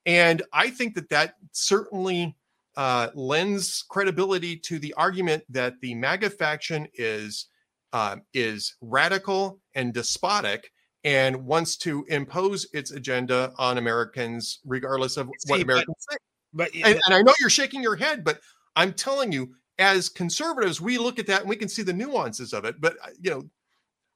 And 0.06 0.42
I 0.52 0.70
think 0.70 0.94
that 0.94 1.08
that 1.08 1.34
certainly 1.52 2.36
uh, 2.76 3.08
lends 3.14 3.84
credibility 3.88 4.56
to 4.56 4.78
the 4.78 4.92
argument 4.94 5.44
that 5.48 5.80
the 5.80 5.94
MAGA 5.94 6.30
faction 6.30 6.86
is 6.94 7.46
uh, 7.92 8.16
is 8.34 8.74
radical 8.80 9.60
and 9.74 9.94
despotic 9.94 10.70
and 11.04 11.44
wants 11.44 11.76
to 11.76 12.04
impose 12.08 12.66
its 12.72 12.90
agenda 12.90 13.52
on 13.56 13.78
Americans, 13.78 14.60
regardless 14.64 15.16
of 15.16 15.30
what 15.46 15.60
Americans 15.60 15.96
say. 16.10 16.16
But, 16.54 16.70
and, 16.74 17.00
and 17.04 17.14
I 17.14 17.20
know 17.20 17.34
you're 17.40 17.50
shaking 17.50 17.82
your 17.82 17.96
head, 17.96 18.24
but 18.24 18.40
I'm 18.76 18.92
telling 18.92 19.32
you, 19.32 19.54
as 19.78 20.08
conservatives, 20.08 20.80
we 20.80 20.98
look 20.98 21.18
at 21.18 21.26
that 21.26 21.40
and 21.40 21.48
we 21.48 21.56
can 21.56 21.68
see 21.68 21.82
the 21.82 21.92
nuances 21.92 22.52
of 22.52 22.64
it. 22.64 22.80
But 22.80 22.96
uh, 23.02 23.08
you 23.20 23.30
know, 23.30 23.44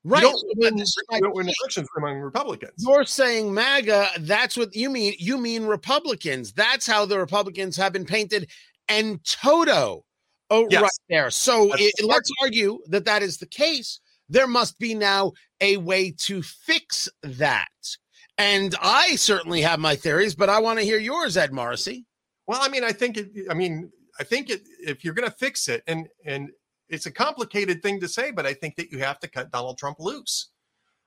Right. 0.04 0.22
You 0.22 0.28
don't, 0.30 0.58
win, 0.58 0.78
you 0.78 1.20
don't 1.20 1.34
win 1.34 1.50
elections 1.60 1.88
among 1.96 2.18
Republicans. 2.20 2.72
You're 2.78 3.04
saying 3.04 3.52
MAGA, 3.52 4.08
that's 4.20 4.56
what 4.56 4.74
you 4.74 4.90
mean. 4.90 5.14
You 5.18 5.38
mean 5.38 5.64
Republicans. 5.66 6.52
That's 6.52 6.86
how 6.86 7.04
the 7.04 7.18
Republicans 7.18 7.76
have 7.76 7.92
been 7.92 8.06
painted 8.06 8.48
and 8.88 9.22
toto 9.24 10.04
oh, 10.50 10.66
yes. 10.70 10.82
right 10.82 10.90
there. 11.08 11.30
So 11.30 11.72
it, 11.74 11.92
let's 12.02 12.30
argue 12.40 12.78
that 12.86 13.04
that 13.06 13.22
is 13.22 13.38
the 13.38 13.46
case. 13.46 14.00
There 14.28 14.46
must 14.46 14.78
be 14.78 14.94
now 14.94 15.32
a 15.60 15.78
way 15.78 16.12
to 16.20 16.42
fix 16.42 17.08
that. 17.22 17.66
And 18.38 18.76
I 18.80 19.16
certainly 19.16 19.62
have 19.62 19.80
my 19.80 19.96
theories, 19.96 20.34
but 20.34 20.48
I 20.48 20.60
want 20.60 20.78
to 20.78 20.84
hear 20.84 20.98
yours, 20.98 21.36
Ed 21.36 21.52
Morrissey. 21.52 22.06
Well, 22.46 22.60
I 22.62 22.68
mean, 22.68 22.84
I 22.84 22.92
think 22.92 23.16
it, 23.16 23.30
I 23.50 23.54
mean, 23.54 23.90
I 24.18 24.24
think 24.24 24.50
it, 24.50 24.62
if 24.80 25.04
you're 25.04 25.14
going 25.14 25.28
to 25.28 25.36
fix 25.36 25.68
it, 25.68 25.82
and 25.86 26.08
and 26.24 26.50
it's 26.88 27.06
a 27.06 27.12
complicated 27.12 27.82
thing 27.82 28.00
to 28.00 28.08
say, 28.08 28.30
but 28.30 28.46
I 28.46 28.54
think 28.54 28.76
that 28.76 28.90
you 28.90 28.98
have 28.98 29.20
to 29.20 29.28
cut 29.28 29.52
Donald 29.52 29.78
Trump 29.78 29.98
loose. 30.00 30.50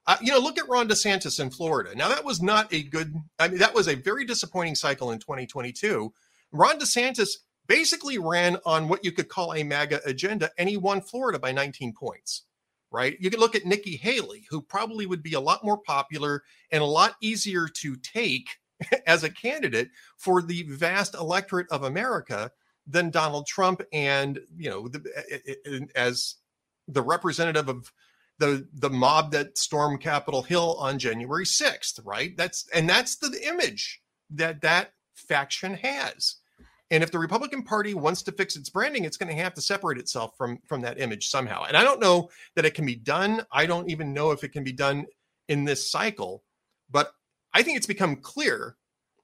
Uh, 0.07 0.17
you 0.21 0.31
know, 0.31 0.39
look 0.39 0.57
at 0.57 0.67
Ron 0.67 0.87
DeSantis 0.87 1.39
in 1.39 1.51
Florida. 1.51 1.95
Now, 1.95 2.09
that 2.09 2.25
was 2.25 2.41
not 2.41 2.71
a 2.73 2.83
good. 2.83 3.13
I 3.39 3.47
mean, 3.47 3.59
that 3.59 3.73
was 3.73 3.87
a 3.87 3.95
very 3.95 4.25
disappointing 4.25 4.75
cycle 4.75 5.11
in 5.11 5.19
2022. 5.19 6.11
Ron 6.51 6.79
DeSantis 6.79 7.29
basically 7.67 8.17
ran 8.17 8.57
on 8.65 8.87
what 8.87 9.05
you 9.05 9.11
could 9.11 9.29
call 9.29 9.53
a 9.53 9.63
MAGA 9.63 10.01
agenda, 10.05 10.49
and 10.57 10.67
he 10.67 10.77
won 10.77 11.01
Florida 11.01 11.39
by 11.39 11.51
19 11.51 11.93
points. 11.93 12.45
Right? 12.91 13.15
You 13.21 13.29
could 13.29 13.39
look 13.39 13.55
at 13.55 13.65
Nikki 13.65 13.95
Haley, 13.95 14.45
who 14.49 14.61
probably 14.61 15.05
would 15.05 15.23
be 15.23 15.33
a 15.33 15.39
lot 15.39 15.63
more 15.63 15.77
popular 15.77 16.43
and 16.71 16.83
a 16.83 16.85
lot 16.85 17.15
easier 17.21 17.69
to 17.81 17.95
take 17.95 18.49
as 19.07 19.23
a 19.23 19.29
candidate 19.29 19.89
for 20.17 20.41
the 20.41 20.63
vast 20.63 21.15
electorate 21.15 21.67
of 21.71 21.83
America 21.83 22.51
than 22.87 23.09
Donald 23.09 23.47
Trump 23.47 23.81
and 23.93 24.39
you 24.57 24.69
know 24.69 24.87
the, 24.87 25.03
eh, 25.15 25.37
eh, 25.47 25.53
eh, 25.65 25.79
as 25.95 26.35
the 26.87 27.01
representative 27.01 27.69
of 27.69 27.91
the 28.39 28.67
the 28.73 28.89
mob 28.89 29.31
that 29.31 29.57
stormed 29.57 30.01
Capitol 30.01 30.41
Hill 30.41 30.75
on 30.79 30.99
January 30.99 31.45
6th, 31.45 31.99
right? 32.03 32.35
That's 32.35 32.67
and 32.73 32.89
that's 32.89 33.17
the 33.17 33.39
image 33.47 34.01
that 34.31 34.61
that 34.61 34.93
faction 35.13 35.75
has. 35.75 36.37
And 36.89 37.03
if 37.03 37.11
the 37.11 37.19
Republican 37.19 37.63
Party 37.63 37.93
wants 37.93 38.21
to 38.23 38.33
fix 38.33 38.57
its 38.57 38.69
branding, 38.69 39.05
it's 39.05 39.15
going 39.15 39.33
to 39.33 39.41
have 39.41 39.53
to 39.53 39.61
separate 39.61 39.97
itself 39.97 40.35
from 40.37 40.59
from 40.65 40.81
that 40.81 40.99
image 40.99 41.27
somehow. 41.27 41.63
And 41.63 41.77
I 41.77 41.83
don't 41.83 42.01
know 42.01 42.29
that 42.55 42.65
it 42.65 42.73
can 42.73 42.85
be 42.85 42.95
done. 42.95 43.45
I 43.51 43.65
don't 43.65 43.89
even 43.89 44.13
know 44.13 44.31
if 44.31 44.43
it 44.43 44.51
can 44.51 44.63
be 44.63 44.73
done 44.73 45.05
in 45.47 45.63
this 45.63 45.89
cycle, 45.89 46.43
but 46.89 47.13
I 47.53 47.63
think 47.63 47.77
it's 47.77 47.87
become 47.87 48.17
clear 48.17 48.75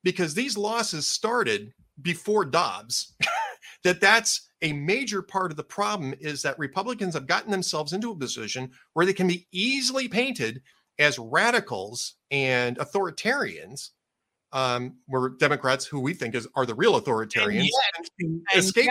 because 0.04 0.34
these 0.34 0.58
losses 0.58 1.08
started 1.08 1.74
before 2.02 2.46
Dobbs 2.46 3.14
that 3.84 4.02
that's 4.02 4.50
a 4.62 4.74
major 4.74 5.22
part 5.22 5.52
of 5.52 5.58
the 5.58 5.64
problem 5.64 6.14
is 6.20 6.42
that 6.42 6.58
Republicans 6.58 7.14
have 7.14 7.28
gotten 7.28 7.52
themselves 7.52 7.94
into 7.94 8.12
a 8.12 8.16
position 8.16 8.72
where 8.94 9.06
they 9.06 9.14
can 9.14 9.28
be 9.28 9.48
easily 9.52 10.08
painted 10.08 10.62
as 11.00 11.20
radicals 11.20 12.16
and 12.32 12.78
authoritarians, 12.80 13.92
um, 14.52 14.98
where 15.06 15.30
Democrats, 15.30 15.86
who 15.86 16.00
we 16.00 16.14
think 16.14 16.34
is 16.34 16.48
are 16.56 16.66
the 16.66 16.74
real 16.74 17.00
authoritarians, 17.00 17.66
yet- 17.66 18.10
and 18.20 18.42
escape. 18.56 18.90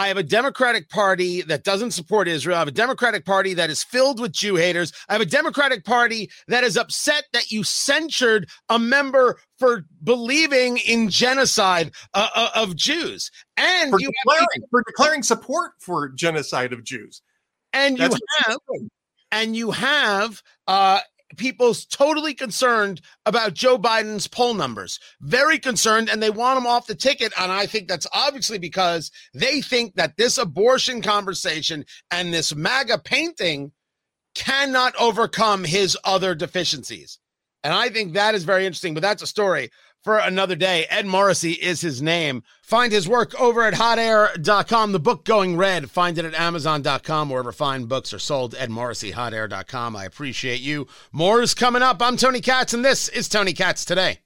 I 0.00 0.08
have 0.08 0.16
a 0.16 0.22
Democratic 0.22 0.88
Party 0.88 1.42
that 1.42 1.62
doesn't 1.62 1.90
support 1.90 2.26
Israel. 2.26 2.56
I 2.56 2.60
have 2.60 2.68
a 2.68 2.72
Democratic 2.72 3.26
Party 3.26 3.52
that 3.52 3.68
is 3.68 3.84
filled 3.84 4.18
with 4.18 4.32
Jew 4.32 4.56
haters. 4.56 4.94
I 5.10 5.12
have 5.12 5.20
a 5.20 5.26
Democratic 5.26 5.84
Party 5.84 6.30
that 6.48 6.64
is 6.64 6.78
upset 6.78 7.24
that 7.34 7.50
you 7.50 7.64
censured 7.64 8.48
a 8.70 8.78
member 8.78 9.38
for 9.58 9.84
believing 10.02 10.78
in 10.78 11.10
genocide 11.10 11.92
uh, 12.14 12.30
uh, 12.34 12.48
of 12.54 12.76
Jews. 12.76 13.30
And 13.58 13.90
for 13.90 14.00
you 14.00 14.10
declaring, 14.24 14.68
for 14.70 14.82
declaring 14.86 15.22
support 15.22 15.72
for 15.80 16.08
genocide 16.08 16.72
of 16.72 16.82
Jews. 16.82 17.20
and 17.74 17.98
you 17.98 18.08
have 18.38 18.56
and 19.32 19.54
you 19.54 19.70
have 19.70 20.42
uh 20.66 21.00
people 21.36 21.74
totally 21.90 22.34
concerned 22.34 23.00
about 23.26 23.54
Joe 23.54 23.78
Biden's 23.78 24.26
poll 24.26 24.54
numbers. 24.54 24.98
Very 25.20 25.58
concerned 25.58 26.08
and 26.08 26.22
they 26.22 26.30
want 26.30 26.58
him 26.58 26.66
off 26.66 26.86
the 26.86 26.94
ticket 26.94 27.32
and 27.38 27.52
I 27.52 27.66
think 27.66 27.88
that's 27.88 28.06
obviously 28.12 28.58
because 28.58 29.10
they 29.34 29.60
think 29.60 29.94
that 29.94 30.16
this 30.16 30.38
abortion 30.38 31.02
conversation 31.02 31.84
and 32.10 32.32
this 32.32 32.54
MAGA 32.54 32.98
painting 32.98 33.72
cannot 34.34 34.94
overcome 34.96 35.64
his 35.64 35.96
other 36.04 36.34
deficiencies. 36.34 37.18
And 37.62 37.74
I 37.74 37.90
think 37.90 38.14
that 38.14 38.34
is 38.34 38.44
very 38.44 38.64
interesting, 38.64 38.94
but 38.94 39.02
that's 39.02 39.22
a 39.22 39.26
story 39.26 39.70
for 40.02 40.18
another 40.18 40.56
day. 40.56 40.86
Ed 40.88 41.06
Morrissey 41.06 41.52
is 41.52 41.80
his 41.80 42.00
name. 42.00 42.42
Find 42.62 42.92
his 42.92 43.08
work 43.08 43.38
over 43.40 43.62
at 43.62 43.74
hotair.com. 43.74 44.92
The 44.92 45.00
book 45.00 45.24
Going 45.24 45.56
Red, 45.56 45.90
find 45.90 46.18
it 46.18 46.24
at 46.24 46.34
amazon.com, 46.34 47.30
wherever 47.30 47.52
fine 47.52 47.84
books 47.84 48.12
are 48.12 48.18
sold. 48.18 48.54
Ed 48.54 48.70
Morrissey, 48.70 49.12
hotair.com. 49.12 49.96
I 49.96 50.04
appreciate 50.04 50.60
you. 50.60 50.86
More 51.12 51.42
is 51.42 51.54
coming 51.54 51.82
up. 51.82 52.00
I'm 52.00 52.16
Tony 52.16 52.40
Katz, 52.40 52.72
and 52.72 52.84
this 52.84 53.08
is 53.08 53.28
Tony 53.28 53.52
Katz 53.52 53.84
Today. 53.84 54.20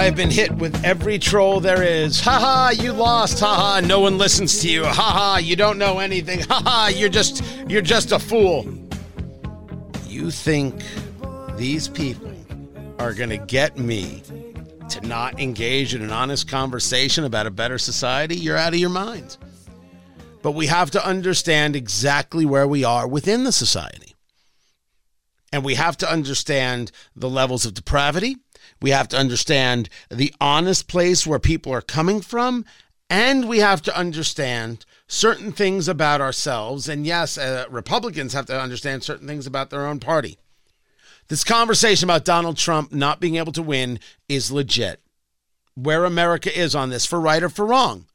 I 0.00 0.04
have 0.04 0.16
been 0.16 0.30
hit 0.30 0.50
with 0.56 0.82
every 0.82 1.18
troll 1.18 1.60
there 1.60 1.82
is. 1.82 2.22
Ha 2.22 2.30
ha, 2.30 2.70
you 2.70 2.94
lost. 2.94 3.38
Ha 3.40 3.54
ha, 3.54 3.80
no 3.86 4.00
one 4.00 4.16
listens 4.16 4.58
to 4.60 4.70
you. 4.70 4.86
Ha 4.86 4.92
ha, 4.92 5.36
you 5.36 5.56
don't 5.56 5.76
know 5.76 5.98
anything. 5.98 6.40
Ha 6.40 6.62
ha, 6.64 6.86
you're 6.88 7.10
just 7.10 7.44
you're 7.68 7.82
just 7.82 8.10
a 8.10 8.18
fool. 8.18 8.66
You 10.06 10.30
think 10.30 10.74
these 11.58 11.86
people 11.86 12.32
are 12.98 13.12
going 13.12 13.28
to 13.28 13.36
get 13.36 13.78
me 13.78 14.22
to 14.88 15.06
not 15.06 15.38
engage 15.38 15.94
in 15.94 16.00
an 16.00 16.10
honest 16.10 16.48
conversation 16.48 17.24
about 17.24 17.46
a 17.46 17.50
better 17.50 17.76
society? 17.76 18.36
You're 18.36 18.56
out 18.56 18.72
of 18.72 18.80
your 18.80 18.88
mind. 18.88 19.36
But 20.40 20.52
we 20.52 20.68
have 20.68 20.92
to 20.92 21.06
understand 21.06 21.76
exactly 21.76 22.46
where 22.46 22.66
we 22.66 22.84
are 22.84 23.06
within 23.06 23.44
the 23.44 23.52
society. 23.52 24.14
And 25.52 25.62
we 25.62 25.74
have 25.74 25.98
to 25.98 26.10
understand 26.10 26.90
the 27.14 27.28
levels 27.28 27.66
of 27.66 27.74
depravity. 27.74 28.38
We 28.82 28.90
have 28.90 29.08
to 29.08 29.18
understand 29.18 29.88
the 30.10 30.34
honest 30.40 30.88
place 30.88 31.26
where 31.26 31.38
people 31.38 31.72
are 31.72 31.82
coming 31.82 32.20
from. 32.20 32.64
And 33.10 33.48
we 33.48 33.58
have 33.58 33.82
to 33.82 33.96
understand 33.96 34.86
certain 35.08 35.50
things 35.50 35.88
about 35.88 36.20
ourselves. 36.20 36.88
And 36.88 37.04
yes, 37.04 37.36
uh, 37.36 37.64
Republicans 37.68 38.32
have 38.34 38.46
to 38.46 38.60
understand 38.60 39.02
certain 39.02 39.26
things 39.26 39.46
about 39.48 39.70
their 39.70 39.86
own 39.86 39.98
party. 39.98 40.38
This 41.26 41.42
conversation 41.44 42.06
about 42.06 42.24
Donald 42.24 42.56
Trump 42.56 42.92
not 42.92 43.20
being 43.20 43.36
able 43.36 43.52
to 43.52 43.62
win 43.62 43.98
is 44.28 44.52
legit. 44.52 45.00
Where 45.74 46.04
America 46.04 46.56
is 46.56 46.74
on 46.74 46.90
this, 46.90 47.06
for 47.06 47.20
right 47.20 47.42
or 47.42 47.48
for 47.48 47.66
wrong. 47.66 48.06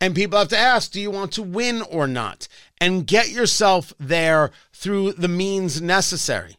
And 0.00 0.14
people 0.14 0.38
have 0.38 0.48
to 0.48 0.58
ask, 0.58 0.90
do 0.90 1.00
you 1.00 1.10
want 1.10 1.32
to 1.32 1.42
win 1.42 1.82
or 1.82 2.06
not? 2.06 2.48
And 2.80 3.06
get 3.06 3.30
yourself 3.30 3.92
there 4.00 4.50
through 4.72 5.12
the 5.12 5.28
means 5.28 5.80
necessary. 5.80 6.56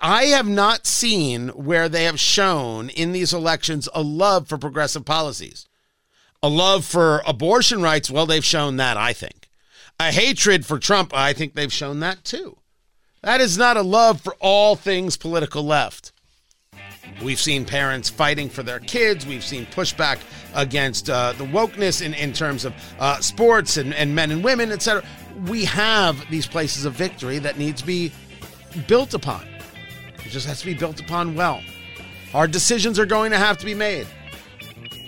I 0.00 0.24
have 0.24 0.48
not 0.48 0.86
seen 0.86 1.48
where 1.48 1.88
they 1.88 2.04
have 2.04 2.20
shown 2.20 2.88
in 2.90 3.12
these 3.12 3.32
elections 3.32 3.88
a 3.94 4.02
love 4.02 4.48
for 4.48 4.58
progressive 4.58 5.04
policies. 5.04 5.66
A 6.42 6.48
love 6.48 6.84
for 6.84 7.22
abortion 7.26 7.82
rights, 7.82 8.10
well, 8.10 8.26
they've 8.26 8.44
shown 8.44 8.76
that, 8.76 8.96
I 8.96 9.12
think. 9.12 9.48
A 9.98 10.12
hatred 10.12 10.64
for 10.64 10.78
Trump, 10.78 11.12
I 11.12 11.32
think 11.32 11.54
they've 11.54 11.72
shown 11.72 12.00
that 12.00 12.22
too. 12.22 12.58
That 13.22 13.40
is 13.40 13.58
not 13.58 13.76
a 13.76 13.82
love 13.82 14.20
for 14.20 14.36
all 14.38 14.76
things 14.76 15.16
political 15.16 15.64
left. 15.64 16.12
We've 17.22 17.40
seen 17.40 17.64
parents 17.64 18.08
fighting 18.08 18.48
for 18.48 18.62
their 18.62 18.78
kids. 18.78 19.26
We've 19.26 19.42
seen 19.42 19.66
pushback 19.66 20.20
against 20.54 21.10
uh, 21.10 21.32
the 21.32 21.44
wokeness 21.44 22.04
in, 22.04 22.14
in 22.14 22.32
terms 22.32 22.64
of 22.64 22.74
uh, 23.00 23.18
sports 23.20 23.76
and, 23.76 23.92
and 23.94 24.14
men 24.14 24.30
and 24.30 24.44
women, 24.44 24.70
etc. 24.70 25.02
We 25.46 25.64
have 25.64 26.30
these 26.30 26.46
places 26.46 26.84
of 26.84 26.92
victory 26.92 27.40
that 27.40 27.58
need 27.58 27.76
to 27.78 27.86
be 27.86 28.12
built 28.86 29.14
upon. 29.14 29.48
It 30.28 30.32
just 30.32 30.46
has 30.46 30.60
to 30.60 30.66
be 30.66 30.74
built 30.74 31.00
upon 31.00 31.34
well. 31.34 31.62
Hard 32.32 32.50
decisions 32.50 32.98
are 32.98 33.06
going 33.06 33.30
to 33.30 33.38
have 33.38 33.56
to 33.56 33.64
be 33.64 33.72
made. 33.72 34.06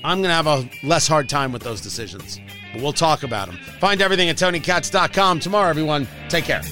I'm 0.02 0.22
going 0.22 0.30
to 0.30 0.34
have 0.34 0.46
a 0.46 0.66
less 0.82 1.06
hard 1.06 1.28
time 1.28 1.52
with 1.52 1.62
those 1.62 1.82
decisions, 1.82 2.40
but 2.72 2.80
we'll 2.80 2.94
talk 2.94 3.22
about 3.22 3.48
them. 3.48 3.58
Find 3.80 4.00
everything 4.00 4.30
at 4.30 4.36
TonyKatz.com 4.36 5.40
tomorrow, 5.40 5.68
everyone. 5.68 6.08
Take 6.30 6.44
care. 6.44 6.62